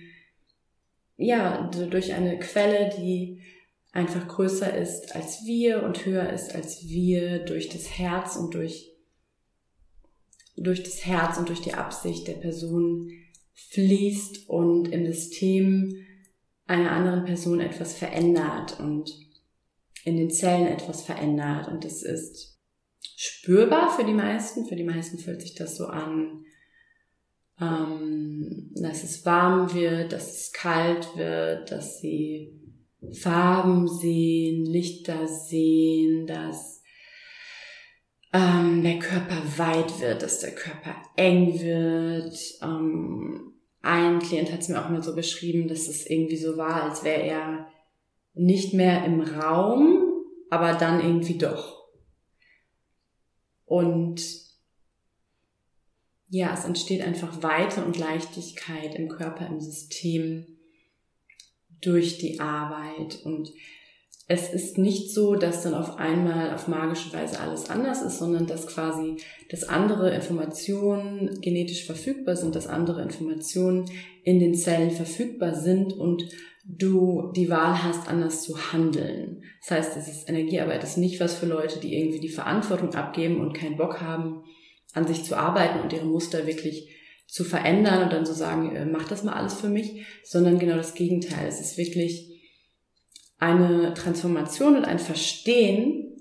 ja, 1.16 1.70
durch 1.70 2.14
eine 2.14 2.38
Quelle, 2.38 2.90
die 2.98 3.42
einfach 3.92 4.26
größer 4.26 4.76
ist 4.76 5.14
als 5.14 5.44
wir 5.44 5.84
und 5.84 6.04
höher 6.04 6.30
ist 6.30 6.54
als 6.54 6.82
wir, 6.88 7.40
durch 7.44 7.68
das 7.68 7.98
Herz 7.98 8.36
und 8.36 8.54
durch, 8.54 8.92
durch 10.56 10.82
das 10.82 11.06
Herz 11.06 11.38
und 11.38 11.48
durch 11.48 11.60
die 11.60 11.74
Absicht 11.74 12.26
der 12.26 12.34
Person 12.34 13.10
fließt 13.52 14.48
und 14.48 14.88
im 14.88 15.06
System 15.06 16.04
einer 16.66 16.92
anderen 16.92 17.24
Person 17.24 17.60
etwas 17.60 17.94
verändert 17.94 18.80
und 18.80 19.12
in 20.04 20.16
den 20.16 20.30
Zellen 20.30 20.66
etwas 20.66 21.02
verändert. 21.02 21.68
Und 21.68 21.84
das 21.84 22.02
ist 22.02 22.53
spürbar 23.44 23.90
für 23.90 24.04
die 24.04 24.14
meisten. 24.14 24.66
Für 24.66 24.76
die 24.76 24.84
meisten 24.84 25.18
fühlt 25.18 25.42
sich 25.42 25.54
das 25.54 25.76
so 25.76 25.86
an, 25.86 26.44
ähm, 27.60 28.70
dass 28.74 29.04
es 29.04 29.24
warm 29.24 29.72
wird, 29.74 30.12
dass 30.12 30.34
es 30.34 30.52
kalt 30.52 31.16
wird, 31.16 31.70
dass 31.70 32.00
sie 32.00 32.60
Farben 33.20 33.86
sehen, 33.86 34.64
Lichter 34.64 35.28
sehen, 35.28 36.26
dass 36.26 36.82
ähm, 38.32 38.82
der 38.82 38.98
Körper 38.98 39.42
weit 39.58 40.00
wird, 40.00 40.22
dass 40.22 40.40
der 40.40 40.54
Körper 40.54 40.96
eng 41.16 41.60
wird. 41.60 42.34
Ähm, 42.62 43.52
ein 43.82 44.20
Klient 44.20 44.50
hat 44.50 44.60
es 44.60 44.70
mir 44.70 44.82
auch 44.82 44.88
mal 44.88 45.02
so 45.02 45.14
beschrieben, 45.14 45.68
dass 45.68 45.86
es 45.86 46.08
irgendwie 46.08 46.38
so 46.38 46.56
war, 46.56 46.84
als 46.84 47.04
wäre 47.04 47.22
er 47.22 47.68
nicht 48.32 48.72
mehr 48.72 49.04
im 49.04 49.20
Raum, 49.20 50.24
aber 50.48 50.72
dann 50.72 51.00
irgendwie 51.00 51.36
doch. 51.36 51.83
Und 53.66 54.22
ja, 56.28 56.52
es 56.52 56.64
entsteht 56.64 57.02
einfach 57.02 57.42
Weite 57.42 57.84
und 57.84 57.98
Leichtigkeit 57.98 58.94
im 58.94 59.08
Körper, 59.08 59.46
im 59.46 59.60
System 59.60 60.46
durch 61.80 62.18
die 62.18 62.40
Arbeit. 62.40 63.20
Und 63.24 63.52
es 64.26 64.52
ist 64.52 64.78
nicht 64.78 65.12
so, 65.12 65.34
dass 65.34 65.62
dann 65.62 65.74
auf 65.74 65.98
einmal 65.98 66.54
auf 66.54 66.66
magische 66.66 67.12
Weise 67.12 67.40
alles 67.40 67.68
anders 67.68 68.02
ist, 68.02 68.18
sondern 68.18 68.46
dass 68.46 68.66
quasi, 68.66 69.16
dass 69.50 69.64
andere 69.64 70.14
Informationen 70.14 71.40
genetisch 71.40 71.84
verfügbar 71.84 72.34
sind, 72.34 72.54
dass 72.54 72.66
andere 72.66 73.02
Informationen 73.02 73.90
in 74.22 74.40
den 74.40 74.54
Zellen 74.54 74.90
verfügbar 74.90 75.54
sind 75.54 75.92
und 75.92 76.24
du 76.64 77.32
die 77.36 77.50
Wahl 77.50 77.82
hast, 77.82 78.08
anders 78.08 78.42
zu 78.42 78.72
handeln. 78.72 79.42
Das 79.60 79.70
heißt, 79.70 79.96
es 79.96 80.08
ist 80.08 80.28
Energiearbeit 80.28 80.82
ist 80.82 80.96
nicht 80.96 81.20
was 81.20 81.34
für 81.34 81.46
Leute, 81.46 81.78
die 81.78 81.94
irgendwie 81.94 82.20
die 82.20 82.30
Verantwortung 82.30 82.94
abgeben 82.94 83.40
und 83.40 83.52
keinen 83.52 83.76
Bock 83.76 84.00
haben, 84.00 84.44
an 84.94 85.06
sich 85.06 85.24
zu 85.24 85.36
arbeiten 85.36 85.80
und 85.80 85.92
ihre 85.92 86.06
Muster 86.06 86.46
wirklich 86.46 86.90
zu 87.26 87.44
verändern 87.44 88.04
und 88.04 88.12
dann 88.12 88.24
zu 88.24 88.32
so 88.32 88.38
sagen, 88.38 88.74
äh, 88.76 88.86
mach 88.86 89.08
das 89.08 89.24
mal 89.24 89.34
alles 89.34 89.54
für 89.54 89.68
mich, 89.68 90.06
sondern 90.22 90.58
genau 90.58 90.76
das 90.76 90.94
Gegenteil. 90.94 91.46
Es 91.48 91.60
ist 91.60 91.76
wirklich 91.76 92.30
eine 93.38 93.92
Transformation 93.94 94.76
und 94.76 94.84
ein 94.84 94.98
Verstehen, 94.98 96.16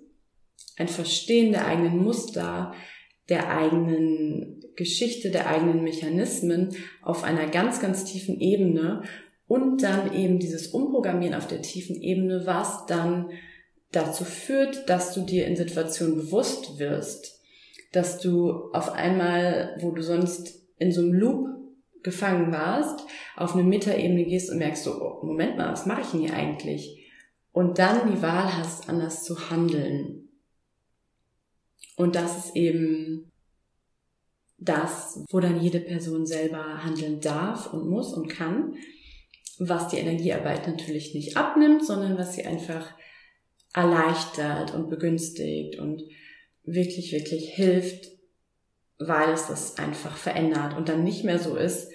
ein 0.76 0.88
Verstehen 0.88 1.52
der 1.52 1.68
eigenen 1.68 1.98
Muster, 1.98 2.74
der 3.30 3.50
eigenen 3.50 4.62
Geschichte, 4.76 5.30
der 5.30 5.48
eigenen 5.48 5.84
Mechanismen 5.84 6.76
auf 7.02 7.24
einer 7.24 7.48
ganz, 7.48 7.80
ganz 7.80 8.06
tiefen 8.06 8.40
Ebene 8.40 9.04
und 9.48 9.84
dann 9.84 10.14
eben 10.14 10.40
dieses 10.40 10.68
Umprogrammieren 10.68 11.36
auf 11.36 11.48
der 11.48 11.62
tiefen 11.62 12.02
Ebene, 12.02 12.46
was 12.46 12.86
dann 12.86 13.30
dazu 13.92 14.24
führt, 14.24 14.90
dass 14.90 15.14
du 15.14 15.22
dir 15.22 15.48
in 15.48 15.56
Situationen 15.56 16.16
bewusst 16.16 16.80
wirst, 16.80 17.40
dass 17.92 18.20
du 18.20 18.72
auf 18.74 18.92
einmal, 18.92 19.78
wo 19.80 19.92
du 19.92 20.02
sonst 20.02 20.64
in 20.78 20.92
so 20.92 21.02
einem 21.02 21.14
Loop 21.14 21.48
gefangen 22.02 22.52
warst, 22.52 23.06
auf 23.36 23.54
eine 23.54 23.64
Metaebene 23.64 24.26
gehst 24.26 24.50
und 24.50 24.58
merkst 24.58 24.84
so, 24.84 25.02
oh, 25.02 25.26
Moment 25.26 25.58
mal, 25.58 25.72
was 25.72 25.86
mache 25.86 26.02
ich 26.02 26.08
denn 26.08 26.22
hier 26.22 26.34
eigentlich? 26.34 27.00
Und 27.52 27.78
dann 27.78 28.12
die 28.12 28.22
Wahl 28.22 28.58
hast, 28.58 28.90
anders 28.90 29.24
zu 29.24 29.50
handeln. 29.50 30.30
Und 31.96 32.16
das 32.16 32.46
ist 32.46 32.56
eben 32.56 33.32
das, 34.58 35.24
wo 35.30 35.40
dann 35.40 35.62
jede 35.62 35.80
Person 35.80 36.26
selber 36.26 36.84
handeln 36.84 37.20
darf 37.22 37.72
und 37.72 37.90
muss 37.90 38.14
und 38.14 38.28
kann, 38.28 38.76
was 39.60 39.90
die 39.90 39.98
Energiearbeit 39.98 40.68
natürlich 40.68 41.14
nicht 41.14 41.38
abnimmt, 41.38 41.86
sondern 41.86 42.18
was 42.18 42.36
sie 42.36 42.46
einfach 42.46 42.94
erleichtert 43.74 44.74
und 44.74 44.90
begünstigt 44.90 45.80
und 45.80 46.04
wirklich, 46.64 47.12
wirklich 47.12 47.50
hilft, 47.50 48.12
weil 49.00 49.32
es 49.34 49.48
das 49.48 49.78
einfach 49.78 50.16
verändert 50.16 50.78
und 50.78 50.90
dann 50.90 51.04
nicht 51.04 51.24
mehr 51.24 51.40
so 51.40 51.56
ist, 51.56 51.92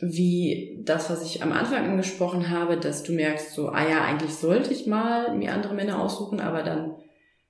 wie 0.00 0.80
das, 0.82 1.10
was 1.10 1.24
ich 1.24 1.42
am 1.42 1.52
Anfang 1.52 1.84
angesprochen 1.90 2.48
habe, 2.50 2.78
dass 2.78 3.02
du 3.02 3.12
merkst, 3.12 3.52
so, 3.52 3.68
ah 3.68 3.86
ja, 3.88 4.04
eigentlich 4.04 4.32
sollte 4.32 4.72
ich 4.72 4.86
mal 4.86 5.36
mir 5.36 5.52
andere 5.52 5.74
Männer 5.74 6.02
aussuchen, 6.02 6.40
aber 6.40 6.62
dann 6.62 6.96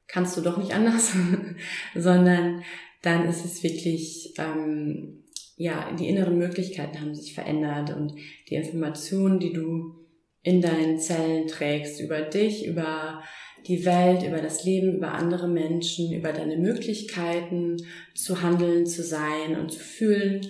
kannst 0.08 0.36
du 0.36 0.40
doch 0.40 0.56
nicht 0.56 0.74
anders, 0.74 1.12
sondern 1.94 2.62
dann 3.02 3.28
ist 3.28 3.44
es 3.44 3.62
wirklich, 3.62 4.34
ähm, 4.38 5.19
ja, 5.60 5.94
die 5.94 6.08
inneren 6.08 6.38
Möglichkeiten 6.38 7.02
haben 7.02 7.14
sich 7.14 7.34
verändert 7.34 7.94
und 7.94 8.14
die 8.48 8.54
Informationen, 8.54 9.38
die 9.38 9.52
du 9.52 9.94
in 10.42 10.62
deinen 10.62 10.98
Zellen 10.98 11.48
trägst 11.48 12.00
über 12.00 12.22
dich, 12.22 12.66
über 12.66 13.22
die 13.66 13.84
Welt, 13.84 14.22
über 14.22 14.38
das 14.38 14.64
Leben, 14.64 14.96
über 14.96 15.12
andere 15.12 15.48
Menschen, 15.48 16.14
über 16.14 16.32
deine 16.32 16.56
Möglichkeiten 16.56 17.76
zu 18.14 18.40
handeln, 18.40 18.86
zu 18.86 19.02
sein 19.02 19.60
und 19.60 19.70
zu 19.70 19.80
fühlen. 19.80 20.46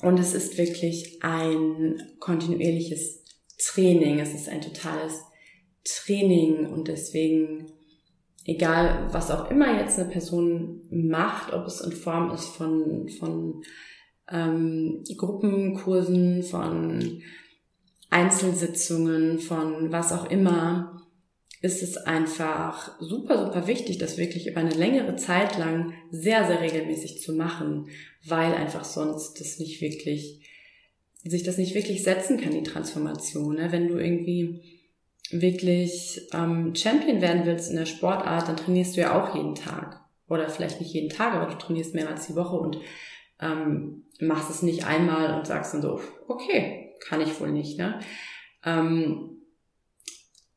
Und 0.00 0.18
es 0.18 0.34
ist 0.34 0.58
wirklich 0.58 1.22
ein 1.22 2.02
kontinuierliches 2.18 3.22
Training. 3.56 4.18
Es 4.18 4.34
ist 4.34 4.48
ein 4.48 4.62
totales 4.62 5.22
Training 5.84 6.66
und 6.66 6.88
deswegen, 6.88 7.70
egal 8.44 9.08
was 9.10 9.30
auch 9.30 9.50
immer 9.50 9.80
jetzt 9.80 9.98
eine 9.98 10.10
Person 10.10 10.82
macht, 10.90 11.52
ob 11.52 11.66
es 11.66 11.80
in 11.80 11.92
Form 11.92 12.30
ist 12.32 12.48
von, 12.48 13.08
von 13.08 13.62
ähm, 14.30 15.02
Gruppenkursen, 15.16 16.42
von 16.42 17.22
Einzelsitzungen, 18.10 19.38
von 19.38 19.90
was 19.90 20.12
auch 20.12 20.30
immer, 20.30 21.02
ist 21.62 21.82
es 21.82 21.96
einfach 21.96 23.00
super, 23.00 23.46
super 23.46 23.66
wichtig, 23.66 23.96
das 23.96 24.18
wirklich 24.18 24.46
über 24.46 24.60
eine 24.60 24.74
längere 24.74 25.16
Zeit 25.16 25.56
lang 25.56 25.94
sehr, 26.10 26.46
sehr 26.46 26.60
regelmäßig 26.60 27.22
zu 27.22 27.32
machen, 27.32 27.88
weil 28.26 28.52
einfach 28.52 28.84
sonst 28.84 29.40
das 29.40 29.58
nicht 29.58 29.80
wirklich, 29.80 30.40
sich 31.24 31.42
das 31.42 31.56
nicht 31.56 31.74
wirklich 31.74 32.02
setzen 32.02 32.38
kann, 32.38 32.52
die 32.52 32.62
Transformation. 32.62 33.56
Ne? 33.56 33.72
Wenn 33.72 33.88
du 33.88 33.96
irgendwie 33.96 34.73
wirklich 35.30 36.28
ähm, 36.32 36.74
Champion 36.74 37.20
werden 37.20 37.46
willst 37.46 37.70
in 37.70 37.76
der 37.76 37.86
Sportart, 37.86 38.48
dann 38.48 38.56
trainierst 38.56 38.96
du 38.96 39.00
ja 39.00 39.20
auch 39.20 39.34
jeden 39.34 39.54
Tag. 39.54 40.00
Oder 40.28 40.48
vielleicht 40.48 40.80
nicht 40.80 40.92
jeden 40.92 41.10
Tag, 41.10 41.34
aber 41.34 41.50
du 41.50 41.58
trainierst 41.58 41.94
mehrmals 41.94 42.26
die 42.26 42.36
Woche 42.36 42.56
und 42.56 42.78
ähm, 43.40 44.04
machst 44.20 44.50
es 44.50 44.62
nicht 44.62 44.86
einmal 44.86 45.36
und 45.38 45.46
sagst 45.46 45.74
dann 45.74 45.82
so, 45.82 46.00
okay, 46.28 46.94
kann 47.00 47.20
ich 47.20 47.38
wohl 47.40 47.50
nicht. 47.50 47.78
Ne? 47.78 48.00
Ähm, 48.64 49.42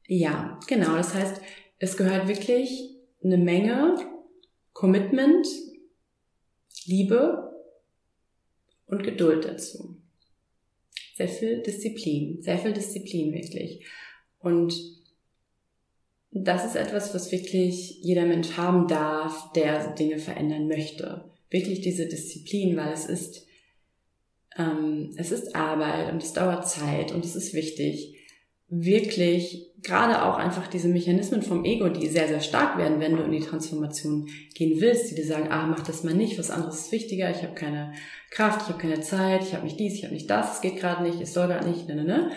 ja, 0.07 0.59
genau. 0.67 0.95
Das 0.95 1.13
heißt, 1.13 1.41
es 1.79 1.97
gehört 1.97 2.27
wirklich 2.27 2.95
eine 3.23 3.37
Menge 3.37 3.97
Commitment, 4.73 5.47
Liebe 6.85 7.51
und 8.85 9.03
Geduld 9.03 9.45
dazu. 9.45 9.97
Sehr 11.15 11.27
viel 11.27 11.61
Disziplin, 11.61 12.41
sehr 12.41 12.57
viel 12.57 12.73
Disziplin 12.73 13.33
wirklich. 13.33 13.85
Und 14.39 14.73
das 16.31 16.65
ist 16.65 16.75
etwas, 16.75 17.13
was 17.13 17.31
wirklich 17.31 17.99
jeder 18.01 18.25
Mensch 18.25 18.57
haben 18.57 18.87
darf, 18.87 19.51
der 19.53 19.93
Dinge 19.95 20.19
verändern 20.19 20.67
möchte. 20.67 21.25
Wirklich 21.49 21.81
diese 21.81 22.07
Disziplin, 22.07 22.75
weil 22.77 22.93
es 22.93 23.05
ist, 23.05 23.47
ähm, 24.57 25.13
es 25.17 25.31
ist 25.31 25.55
Arbeit 25.55 26.11
und 26.11 26.21
es 26.21 26.33
dauert 26.33 26.67
Zeit 26.69 27.11
und 27.11 27.23
es 27.25 27.35
ist 27.35 27.53
wichtig 27.53 28.17
wirklich 28.69 29.71
gerade 29.81 30.23
auch 30.23 30.37
einfach 30.37 30.67
diese 30.67 30.89
Mechanismen 30.89 31.41
vom 31.41 31.63
Ego, 31.63 31.87
die 31.87 32.07
sehr, 32.07 32.27
sehr 32.27 32.41
stark 32.41 32.77
werden, 32.77 32.99
wenn 32.99 33.15
du 33.15 33.23
in 33.23 33.31
die 33.31 33.39
Transformation 33.39 34.27
gehen 34.55 34.81
willst, 34.81 35.09
die 35.09 35.15
dir 35.15 35.25
sagen, 35.25 35.49
ah, 35.49 35.67
mach 35.67 35.81
das 35.81 36.03
mal 36.03 36.13
nicht, 36.13 36.37
was 36.37 36.51
anderes 36.51 36.81
ist 36.81 36.91
wichtiger, 36.91 37.29
ich 37.29 37.43
habe 37.43 37.53
keine 37.53 37.93
Kraft, 38.29 38.63
ich 38.63 38.67
habe 38.67 38.79
keine 38.79 38.99
Zeit, 38.99 39.43
ich 39.43 39.53
habe 39.53 39.63
nicht 39.63 39.79
dies, 39.79 39.93
ich 39.93 40.03
habe 40.03 40.13
nicht 40.13 40.29
das, 40.29 40.55
es 40.55 40.61
geht 40.61 40.77
gerade 40.77 41.03
nicht, 41.03 41.21
es 41.21 41.33
soll 41.33 41.47
gerade 41.47 41.69
nicht, 41.69 41.87
ne, 41.87 41.95
ne, 41.95 42.03
ne, 42.03 42.31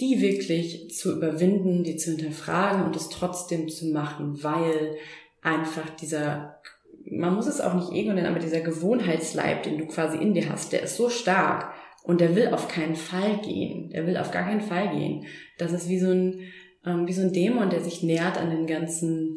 die 0.00 0.20
wirklich 0.20 0.90
zu 0.90 1.16
überwinden, 1.16 1.82
die 1.82 1.96
zu 1.96 2.12
hinterfragen 2.12 2.84
und 2.84 2.94
es 2.94 3.08
trotzdem 3.08 3.68
zu 3.68 3.86
machen, 3.86 4.42
weil 4.42 4.96
einfach 5.42 5.90
dieser, 5.90 6.60
man 7.04 7.34
muss 7.34 7.46
es 7.46 7.60
auch 7.60 7.74
nicht 7.74 7.92
Ego 7.92 8.12
nennen, 8.12 8.26
aber 8.26 8.38
dieser 8.38 8.60
Gewohnheitsleib, 8.60 9.64
den 9.64 9.78
du 9.78 9.86
quasi 9.86 10.18
in 10.18 10.34
dir 10.34 10.48
hast, 10.48 10.72
der 10.72 10.82
ist 10.82 10.96
so 10.96 11.08
stark, 11.08 11.72
und 12.08 12.22
der 12.22 12.34
will 12.34 12.48
auf 12.48 12.68
keinen 12.68 12.96
Fall 12.96 13.38
gehen. 13.44 13.90
Der 13.90 14.06
will 14.06 14.16
auf 14.16 14.30
gar 14.30 14.44
keinen 14.44 14.62
Fall 14.62 14.96
gehen. 14.96 15.26
Das 15.58 15.72
ist 15.72 15.90
wie 15.90 15.98
so 15.98 16.10
ein, 16.10 16.40
ähm, 16.86 17.06
wie 17.06 17.12
so 17.12 17.20
ein 17.20 17.34
Dämon, 17.34 17.68
der 17.68 17.82
sich 17.82 18.02
nähert 18.02 18.38
an 18.38 18.48
den 18.48 18.66
ganzen, 18.66 19.36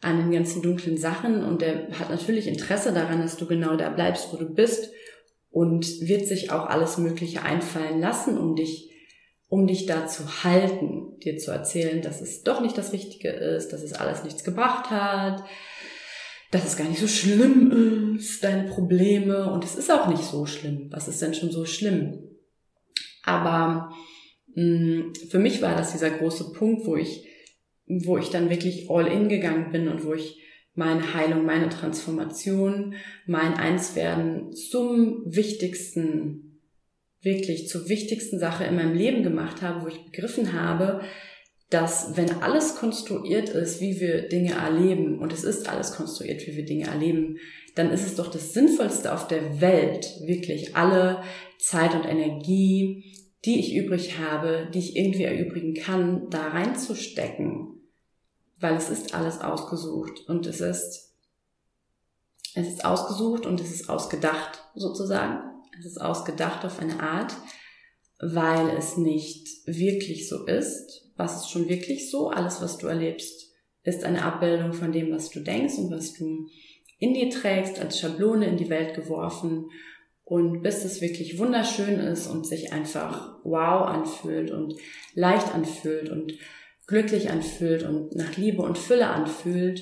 an 0.00 0.16
den 0.16 0.30
ganzen 0.30 0.62
dunklen 0.62 0.96
Sachen 0.96 1.44
und 1.44 1.60
der 1.60 1.90
hat 1.98 2.08
natürlich 2.08 2.46
Interesse 2.46 2.94
daran, 2.94 3.20
dass 3.20 3.36
du 3.36 3.46
genau 3.46 3.76
da 3.76 3.90
bleibst, 3.90 4.32
wo 4.32 4.38
du 4.38 4.46
bist 4.46 4.90
und 5.50 6.00
wird 6.00 6.26
sich 6.26 6.50
auch 6.50 6.66
alles 6.66 6.96
Mögliche 6.96 7.42
einfallen 7.42 8.00
lassen, 8.00 8.38
um 8.38 8.56
dich, 8.56 8.90
um 9.48 9.66
dich 9.66 9.86
da 9.86 10.06
zu 10.06 10.44
halten, 10.44 11.18
dir 11.20 11.38
zu 11.38 11.50
erzählen, 11.50 12.02
dass 12.02 12.20
es 12.20 12.42
doch 12.42 12.60
nicht 12.60 12.76
das 12.76 12.92
Richtige 12.92 13.30
ist, 13.30 13.72
dass 13.72 13.82
es 13.82 13.94
alles 13.94 14.22
nichts 14.22 14.44
gebracht 14.44 14.90
hat, 14.90 15.42
dass 16.50 16.66
es 16.66 16.76
gar 16.76 16.88
nicht 16.88 17.00
so 17.00 17.08
schlimm 17.08 18.16
ist, 18.16 18.44
deine 18.44 18.68
Probleme. 18.68 19.50
Und 19.50 19.64
es 19.64 19.74
ist 19.74 19.90
auch 19.90 20.08
nicht 20.08 20.22
so 20.22 20.46
schlimm. 20.46 20.88
Was 20.90 21.08
ist 21.08 21.20
denn 21.22 21.34
schon 21.34 21.50
so 21.50 21.64
schlimm? 21.64 22.28
Aber 23.22 23.92
mh, 24.54 24.64
mm, 24.64 25.12
für 25.30 25.38
mich 25.38 25.62
war 25.62 25.76
das 25.76 25.92
dieser 25.92 26.10
große 26.10 26.52
Punkt, 26.52 26.86
wo 26.86 26.96
ich, 26.96 27.26
wo 27.86 28.18
ich 28.18 28.28
dann 28.28 28.50
wirklich 28.50 28.90
all 28.90 29.06
in 29.06 29.28
gegangen 29.28 29.72
bin 29.72 29.88
und 29.88 30.04
wo 30.04 30.12
ich 30.12 30.42
meine 30.74 31.12
Heilung, 31.12 31.44
meine 31.44 31.70
Transformation, 31.70 32.94
mein 33.26 33.54
Einswerden 33.54 34.52
zum 34.52 35.22
wichtigsten, 35.26 36.47
wirklich 37.22 37.68
zur 37.68 37.88
wichtigsten 37.88 38.38
Sache 38.38 38.64
in 38.64 38.76
meinem 38.76 38.94
Leben 38.94 39.22
gemacht 39.22 39.62
habe, 39.62 39.82
wo 39.82 39.88
ich 39.88 40.04
begriffen 40.04 40.52
habe, 40.52 41.00
dass 41.70 42.16
wenn 42.16 42.42
alles 42.42 42.76
konstruiert 42.76 43.50
ist, 43.50 43.80
wie 43.80 44.00
wir 44.00 44.28
Dinge 44.28 44.52
erleben, 44.52 45.18
und 45.18 45.32
es 45.32 45.44
ist 45.44 45.68
alles 45.68 45.92
konstruiert, 45.92 46.46
wie 46.46 46.56
wir 46.56 46.64
Dinge 46.64 46.86
erleben, 46.86 47.36
dann 47.74 47.90
ist 47.90 48.06
es 48.06 48.14
doch 48.14 48.30
das 48.30 48.54
Sinnvollste 48.54 49.12
auf 49.12 49.28
der 49.28 49.60
Welt, 49.60 50.06
wirklich 50.24 50.76
alle 50.76 51.22
Zeit 51.58 51.94
und 51.94 52.04
Energie, 52.04 53.04
die 53.44 53.60
ich 53.60 53.74
übrig 53.74 54.18
habe, 54.18 54.68
die 54.72 54.78
ich 54.78 54.96
irgendwie 54.96 55.24
erübrigen 55.24 55.74
kann, 55.74 56.28
da 56.30 56.48
reinzustecken. 56.48 57.80
Weil 58.58 58.76
es 58.76 58.88
ist 58.90 59.14
alles 59.14 59.40
ausgesucht 59.40 60.28
und 60.28 60.46
es 60.46 60.60
ist 60.60 61.08
es 62.54 62.66
ist 62.66 62.84
ausgesucht 62.84 63.46
und 63.46 63.60
es 63.60 63.70
ist 63.70 63.88
ausgedacht 63.88 64.64
sozusagen. 64.74 65.57
Es 65.78 65.86
ist 65.86 66.00
ausgedacht 66.00 66.64
auf 66.64 66.80
eine 66.80 67.00
Art, 67.00 67.34
weil 68.20 68.76
es 68.76 68.96
nicht 68.96 69.46
wirklich 69.66 70.28
so 70.28 70.44
ist. 70.46 71.10
Was 71.16 71.42
ist 71.42 71.50
schon 71.50 71.68
wirklich 71.68 72.10
so? 72.10 72.30
Alles, 72.30 72.60
was 72.60 72.78
du 72.78 72.86
erlebst, 72.86 73.52
ist 73.82 74.04
eine 74.04 74.24
Abbildung 74.24 74.72
von 74.72 74.92
dem, 74.92 75.12
was 75.12 75.30
du 75.30 75.40
denkst 75.40 75.78
und 75.78 75.90
was 75.90 76.14
du 76.14 76.46
in 76.98 77.14
dir 77.14 77.30
trägst, 77.30 77.78
als 77.78 77.98
Schablone 77.98 78.46
in 78.46 78.56
die 78.56 78.70
Welt 78.70 78.94
geworfen. 78.94 79.70
Und 80.24 80.62
bis 80.62 80.84
es 80.84 81.00
wirklich 81.00 81.38
wunderschön 81.38 82.00
ist 82.00 82.26
und 82.26 82.46
sich 82.46 82.72
einfach 82.72 83.38
wow 83.44 83.86
anfühlt 83.86 84.50
und 84.50 84.74
leicht 85.14 85.54
anfühlt 85.54 86.10
und 86.10 86.34
glücklich 86.86 87.30
anfühlt 87.30 87.82
und 87.82 88.14
nach 88.14 88.36
Liebe 88.36 88.62
und 88.62 88.76
Fülle 88.76 89.06
anfühlt, 89.06 89.80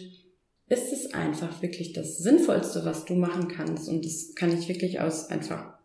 ist 0.69 0.93
es 0.93 1.15
einfach 1.15 1.63
wirklich 1.63 1.93
das 1.93 2.19
Sinnvollste, 2.19 2.85
was 2.85 3.05
du 3.05 3.15
machen 3.15 3.49
kannst. 3.49 3.89
Und 3.89 4.05
das 4.05 4.35
kann 4.35 4.57
ich 4.57 4.69
wirklich 4.69 5.01
aus 5.01 5.31
einfach 5.31 5.76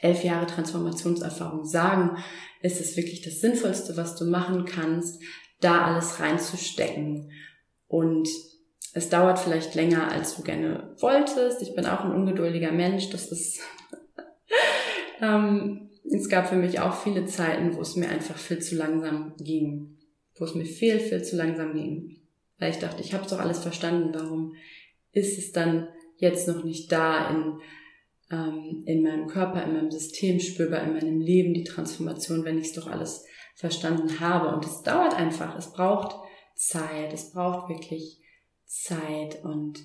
elf 0.00 0.24
Jahre 0.24 0.46
Transformationserfahrung 0.46 1.64
sagen, 1.64 2.16
ist 2.62 2.80
es 2.80 2.96
wirklich 2.96 3.22
das 3.22 3.40
Sinnvollste, 3.40 3.96
was 3.96 4.16
du 4.16 4.24
machen 4.24 4.64
kannst, 4.64 5.22
da 5.60 5.84
alles 5.84 6.20
reinzustecken. 6.20 7.30
Und 7.86 8.28
es 8.92 9.08
dauert 9.08 9.38
vielleicht 9.38 9.74
länger, 9.74 10.10
als 10.10 10.36
du 10.36 10.42
gerne 10.42 10.94
wolltest. 11.00 11.62
Ich 11.62 11.74
bin 11.74 11.86
auch 11.86 12.04
ein 12.04 12.12
ungeduldiger 12.12 12.72
Mensch. 12.72 13.10
Das 13.10 13.30
ist, 13.30 13.60
ähm, 15.20 15.90
es 16.10 16.28
gab 16.28 16.48
für 16.48 16.56
mich 16.56 16.80
auch 16.80 17.02
viele 17.02 17.26
Zeiten, 17.26 17.76
wo 17.76 17.80
es 17.80 17.96
mir 17.96 18.08
einfach 18.08 18.36
viel 18.36 18.58
zu 18.60 18.76
langsam 18.76 19.34
ging. 19.38 19.98
Wo 20.36 20.44
es 20.44 20.54
mir 20.54 20.64
viel, 20.64 20.98
viel 20.98 21.22
zu 21.22 21.36
langsam 21.36 21.74
ging. 21.74 22.16
Weil 22.58 22.70
ich 22.70 22.78
dachte, 22.78 23.02
ich 23.02 23.14
habe 23.14 23.28
doch 23.28 23.38
alles 23.38 23.60
verstanden. 23.60 24.10
Warum 24.12 24.54
ist 25.12 25.38
es 25.38 25.52
dann 25.52 25.88
jetzt 26.16 26.48
noch 26.48 26.64
nicht 26.64 26.90
da 26.90 27.30
in 27.30 27.60
ähm, 28.30 28.82
in 28.86 29.02
meinem 29.02 29.26
Körper, 29.26 29.62
in 29.64 29.74
meinem 29.74 29.90
System 29.90 30.40
spürbar, 30.40 30.82
in 30.82 30.94
meinem 30.94 31.20
Leben, 31.20 31.54
die 31.54 31.64
Transformation, 31.64 32.44
wenn 32.44 32.58
ich 32.58 32.68
es 32.68 32.72
doch 32.74 32.86
alles 32.86 33.24
verstanden 33.56 34.20
habe. 34.20 34.54
Und 34.54 34.64
es 34.64 34.82
dauert 34.82 35.14
einfach, 35.14 35.56
es 35.56 35.72
braucht 35.72 36.16
Zeit, 36.54 37.12
es 37.12 37.32
braucht 37.32 37.68
wirklich 37.68 38.20
Zeit 38.66 39.44
und 39.44 39.80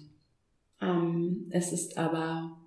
ähm, 0.81 1.47
es 1.51 1.71
ist 1.71 1.97
aber 1.97 2.57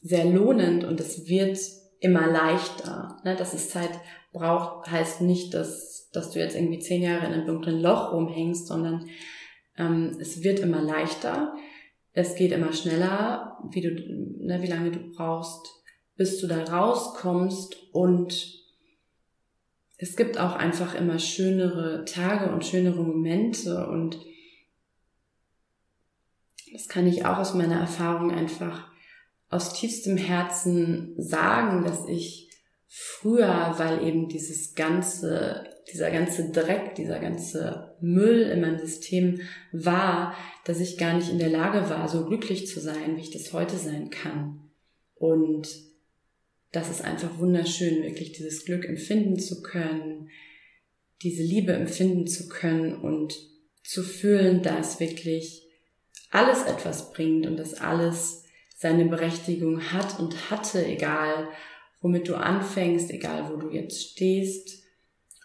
sehr 0.00 0.24
lohnend 0.24 0.84
und 0.84 1.00
es 1.00 1.26
wird 1.28 1.58
immer 2.00 2.26
leichter. 2.26 3.20
Ne? 3.24 3.36
Dass 3.36 3.54
es 3.54 3.70
Zeit 3.70 3.90
braucht, 4.32 4.90
heißt 4.90 5.20
nicht, 5.20 5.54
dass, 5.54 6.10
dass 6.12 6.30
du 6.30 6.38
jetzt 6.38 6.56
irgendwie 6.56 6.78
zehn 6.78 7.02
Jahre 7.02 7.26
in 7.26 7.32
einem 7.32 7.46
dunklen 7.46 7.80
Loch 7.80 8.12
rumhängst, 8.12 8.66
sondern 8.66 9.08
ähm, 9.76 10.16
es 10.20 10.42
wird 10.42 10.60
immer 10.60 10.82
leichter 10.82 11.54
es 12.14 12.36
geht 12.36 12.52
immer 12.52 12.72
schneller, 12.72 13.58
wie 13.70 13.80
du, 13.80 13.90
ne, 13.90 14.62
wie 14.62 14.68
lange 14.68 14.92
du 14.92 15.00
brauchst, 15.10 15.66
bis 16.16 16.40
du 16.40 16.46
da 16.46 16.62
rauskommst. 16.62 17.76
Und 17.92 18.62
es 19.98 20.16
gibt 20.16 20.38
auch 20.38 20.54
einfach 20.54 20.94
immer 20.94 21.18
schönere 21.18 22.04
Tage 22.04 22.52
und 22.52 22.64
schönere 22.64 23.02
Momente. 23.02 23.88
Und 23.88 24.18
das 26.72 26.86
kann 26.86 27.06
ich 27.06 27.26
auch 27.26 27.38
aus 27.38 27.52
meiner 27.54 27.80
Erfahrung 27.80 28.30
einfach 28.30 28.88
aus 29.48 29.72
tiefstem 29.74 30.16
Herzen 30.16 31.14
sagen, 31.18 31.84
dass 31.84 32.06
ich 32.08 32.48
früher, 32.86 33.74
weil 33.76 34.06
eben 34.06 34.28
dieses 34.28 34.76
ganze 34.76 35.64
dieser 35.94 36.10
ganze 36.10 36.50
Dreck, 36.50 36.96
dieser 36.96 37.20
ganze 37.20 37.94
Müll 38.00 38.42
in 38.42 38.60
meinem 38.60 38.80
System 38.80 39.40
war, 39.70 40.36
dass 40.64 40.80
ich 40.80 40.98
gar 40.98 41.14
nicht 41.14 41.30
in 41.30 41.38
der 41.38 41.48
Lage 41.48 41.88
war, 41.88 42.08
so 42.08 42.26
glücklich 42.26 42.66
zu 42.66 42.80
sein, 42.80 43.16
wie 43.16 43.20
ich 43.20 43.30
das 43.30 43.52
heute 43.52 43.76
sein 43.76 44.10
kann. 44.10 44.60
Und 45.14 45.68
das 46.72 46.90
ist 46.90 47.04
einfach 47.04 47.38
wunderschön, 47.38 48.02
wirklich 48.02 48.32
dieses 48.32 48.64
Glück 48.64 48.84
empfinden 48.84 49.38
zu 49.38 49.62
können, 49.62 50.30
diese 51.22 51.44
Liebe 51.44 51.72
empfinden 51.72 52.26
zu 52.26 52.48
können 52.48 52.96
und 52.96 53.34
zu 53.84 54.02
fühlen, 54.02 54.62
dass 54.62 54.98
wirklich 54.98 55.62
alles 56.30 56.64
etwas 56.64 57.12
bringt 57.12 57.46
und 57.46 57.56
dass 57.56 57.74
alles 57.74 58.42
seine 58.76 59.04
Berechtigung 59.04 59.92
hat 59.92 60.18
und 60.18 60.50
hatte, 60.50 60.84
egal 60.84 61.48
womit 62.00 62.26
du 62.26 62.34
anfängst, 62.34 63.12
egal 63.12 63.48
wo 63.48 63.56
du 63.56 63.70
jetzt 63.70 64.10
stehst 64.10 64.83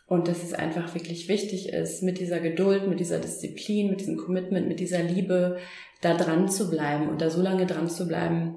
und 0.10 0.28
dass 0.28 0.43
es 0.43 0.54
einfach 0.54 0.95
wirklich 0.95 1.30
wichtig 1.30 1.69
ist, 1.69 2.02
mit 2.02 2.19
dieser 2.19 2.39
Geduld, 2.39 2.88
mit 2.88 3.00
dieser 3.00 3.19
Disziplin, 3.19 3.91
mit 3.91 4.02
diesem 4.02 4.17
Commitment, 4.17 4.67
mit 4.67 4.80
dieser 4.80 5.04
Liebe 5.04 5.60
da 6.02 6.17
dran 6.17 6.50
zu 6.50 6.72
bleiben 6.72 7.10
und 7.10 7.22
da 7.22 7.30
so 7.30 7.43
lange 7.43 7.67
dran 7.67 7.88
zu 7.88 8.08
bleiben, 8.08 8.56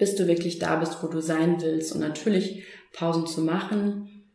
bis 0.00 0.16
du 0.16 0.26
wirklich 0.26 0.58
da 0.58 0.76
bist, 0.76 1.00
wo 1.00 1.06
du 1.06 1.20
sein 1.20 1.62
willst. 1.62 1.94
Und 1.94 2.00
natürlich 2.00 2.64
Pausen 2.92 3.26
zu 3.28 3.42
machen. 3.42 4.26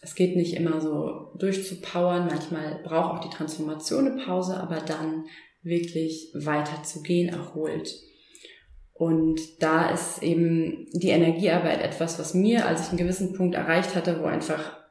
Es 0.00 0.16
geht 0.16 0.34
nicht 0.34 0.54
immer 0.54 0.80
so 0.80 1.32
durchzupowern. 1.38 2.26
Manchmal 2.26 2.80
braucht 2.82 3.18
auch 3.18 3.28
die 3.28 3.34
Transformation 3.34 4.08
eine 4.08 4.24
Pause, 4.24 4.56
aber 4.56 4.80
dann 4.80 5.26
wirklich 5.62 6.32
weiter 6.34 6.82
zu 6.82 7.02
gehen, 7.02 7.28
erholt. 7.28 7.94
Und 8.94 9.62
da 9.62 9.90
ist 9.90 10.24
eben 10.24 10.88
die 10.92 11.10
Energiearbeit 11.10 11.82
etwas, 11.82 12.18
was 12.18 12.34
mir, 12.34 12.66
als 12.66 12.82
ich 12.82 12.88
einen 12.88 12.98
gewissen 12.98 13.32
Punkt 13.34 13.54
erreicht 13.54 13.94
hatte, 13.94 14.20
wo 14.20 14.24
einfach 14.24 14.87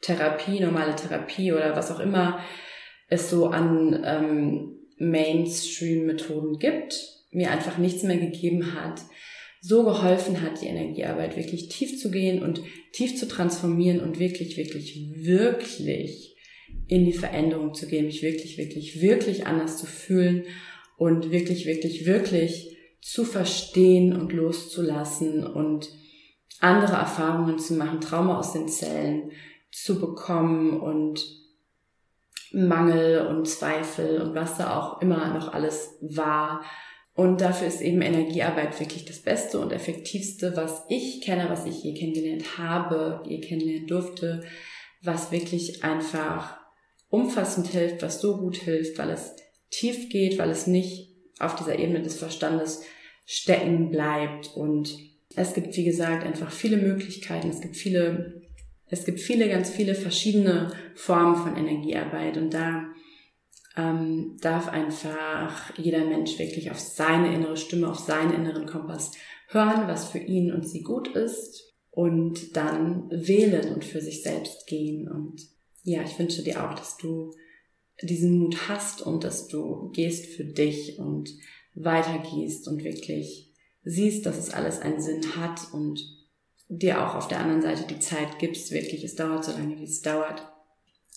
Therapie, 0.00 0.60
normale 0.60 0.96
Therapie 0.96 1.52
oder 1.52 1.76
was 1.76 1.90
auch 1.90 2.00
immer 2.00 2.40
es 3.10 3.28
so 3.28 3.48
an 3.48 4.02
ähm, 4.04 4.78
Mainstream-Methoden 4.98 6.58
gibt, 6.58 6.94
mir 7.32 7.50
einfach 7.50 7.76
nichts 7.76 8.04
mehr 8.04 8.16
gegeben 8.16 8.74
hat, 8.74 9.02
so 9.60 9.84
geholfen 9.84 10.40
hat, 10.40 10.62
die 10.62 10.66
Energiearbeit 10.66 11.36
wirklich 11.36 11.68
tief 11.68 12.00
zu 12.00 12.10
gehen 12.10 12.42
und 12.42 12.62
tief 12.92 13.16
zu 13.16 13.28
transformieren 13.28 14.00
und 14.00 14.18
wirklich, 14.18 14.56
wirklich, 14.56 14.96
wirklich 15.16 16.36
in 16.86 17.04
die 17.04 17.12
Veränderung 17.12 17.74
zu 17.74 17.86
gehen, 17.86 18.06
mich 18.06 18.22
wirklich, 18.22 18.56
wirklich, 18.56 19.02
wirklich 19.02 19.46
anders 19.46 19.76
zu 19.76 19.86
fühlen 19.86 20.44
und 20.96 21.30
wirklich, 21.30 21.66
wirklich, 21.66 22.06
wirklich 22.06 22.76
zu 23.02 23.24
verstehen 23.24 24.14
und 24.14 24.32
loszulassen 24.32 25.44
und 25.44 25.90
andere 26.60 26.96
Erfahrungen 26.96 27.58
zu 27.58 27.74
machen, 27.74 28.00
Trauma 28.00 28.38
aus 28.38 28.52
den 28.52 28.68
Zellen, 28.68 29.32
zu 29.70 30.00
bekommen 30.00 30.80
und 30.80 31.24
Mangel 32.52 33.26
und 33.26 33.48
Zweifel 33.48 34.20
und 34.20 34.34
was 34.34 34.58
da 34.58 34.78
auch 34.78 35.00
immer 35.00 35.32
noch 35.32 35.52
alles 35.52 35.96
war. 36.00 36.62
Und 37.14 37.40
dafür 37.40 37.68
ist 37.68 37.80
eben 37.80 38.02
Energiearbeit 38.02 38.78
wirklich 38.80 39.04
das 39.04 39.20
Beste 39.20 39.60
und 39.60 39.72
Effektivste, 39.72 40.56
was 40.56 40.84
ich 40.88 41.20
kenne, 41.20 41.48
was 41.48 41.66
ich 41.66 41.82
je 41.82 41.94
kennengelernt 41.94 42.58
habe, 42.58 43.22
je 43.26 43.40
kennenlernen 43.40 43.86
durfte, 43.86 44.42
was 45.02 45.30
wirklich 45.30 45.84
einfach 45.84 46.56
umfassend 47.08 47.68
hilft, 47.68 48.02
was 48.02 48.20
so 48.20 48.38
gut 48.38 48.56
hilft, 48.56 48.98
weil 48.98 49.10
es 49.10 49.36
tief 49.70 50.08
geht, 50.08 50.38
weil 50.38 50.50
es 50.50 50.66
nicht 50.66 51.10
auf 51.38 51.56
dieser 51.56 51.78
Ebene 51.78 52.02
des 52.02 52.18
Verstandes 52.18 52.82
stecken 53.26 53.90
bleibt. 53.90 54.56
Und 54.56 54.96
es 55.36 55.54
gibt, 55.54 55.76
wie 55.76 55.84
gesagt, 55.84 56.24
einfach 56.24 56.50
viele 56.50 56.76
Möglichkeiten, 56.76 57.50
es 57.50 57.60
gibt 57.60 57.76
viele 57.76 58.39
es 58.90 59.04
gibt 59.04 59.20
viele, 59.20 59.48
ganz 59.48 59.70
viele 59.70 59.94
verschiedene 59.94 60.72
Formen 60.94 61.36
von 61.36 61.56
Energiearbeit 61.56 62.36
und 62.36 62.52
da 62.52 62.88
ähm, 63.76 64.36
darf 64.40 64.68
einfach 64.68 65.76
jeder 65.78 66.04
Mensch 66.04 66.38
wirklich 66.38 66.70
auf 66.70 66.78
seine 66.78 67.32
innere 67.32 67.56
Stimme, 67.56 67.88
auf 67.88 68.00
seinen 68.00 68.34
inneren 68.34 68.66
Kompass 68.66 69.12
hören, 69.48 69.86
was 69.86 70.08
für 70.08 70.18
ihn 70.18 70.52
und 70.52 70.68
sie 70.68 70.82
gut 70.82 71.08
ist 71.08 71.72
und 71.90 72.56
dann 72.56 73.08
wählen 73.10 73.72
und 73.72 73.84
für 73.84 74.00
sich 74.00 74.22
selbst 74.22 74.66
gehen. 74.66 75.08
Und 75.08 75.40
ja, 75.84 76.02
ich 76.02 76.18
wünsche 76.18 76.42
dir 76.42 76.64
auch, 76.64 76.74
dass 76.74 76.96
du 76.96 77.32
diesen 78.02 78.38
Mut 78.38 78.68
hast 78.68 79.02
und 79.02 79.22
dass 79.22 79.46
du 79.46 79.90
gehst 79.90 80.26
für 80.26 80.44
dich 80.44 80.98
und 80.98 81.30
weitergehst 81.74 82.66
und 82.66 82.82
wirklich 82.82 83.52
siehst, 83.84 84.26
dass 84.26 84.38
es 84.38 84.50
alles 84.50 84.80
einen 84.80 85.00
Sinn 85.00 85.36
hat 85.36 85.72
und 85.72 86.19
dir 86.70 87.04
auch 87.04 87.16
auf 87.16 87.28
der 87.28 87.40
anderen 87.40 87.62
Seite 87.62 87.84
die 87.86 87.98
Zeit 87.98 88.38
gibst, 88.38 88.70
wirklich, 88.70 89.04
es 89.04 89.16
dauert 89.16 89.44
so 89.44 89.52
lange, 89.52 89.78
wie 89.78 89.84
es 89.84 90.00
dauert. 90.00 90.46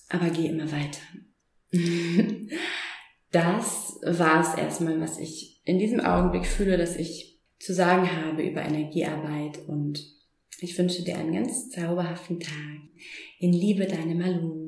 Aber 0.10 0.30
geh 0.30 0.48
immer 0.48 0.70
weiter. 0.72 1.00
das 3.32 4.00
war 4.04 4.42
es 4.42 4.56
erstmal, 4.60 5.00
was 5.00 5.20
ich 5.20 5.62
in 5.64 5.80
diesem 5.80 6.02
Augenblick 6.02 6.46
fühle, 6.46 6.78
dass 6.78 6.96
ich 6.96 7.40
zu 7.60 7.74
sagen 7.74 8.12
habe 8.12 8.44
über 8.44 8.62
Energiearbeit 8.62 9.60
und 9.68 10.04
ich 10.60 10.78
wünsche 10.78 11.04
dir 11.04 11.18
einen 11.18 11.34
ganz 11.34 11.70
zauberhaften 11.70 12.40
Tag. 12.40 12.82
In 13.40 13.54
Liebe, 13.54 13.86
deine 13.86 14.16
Malu. 14.16 14.63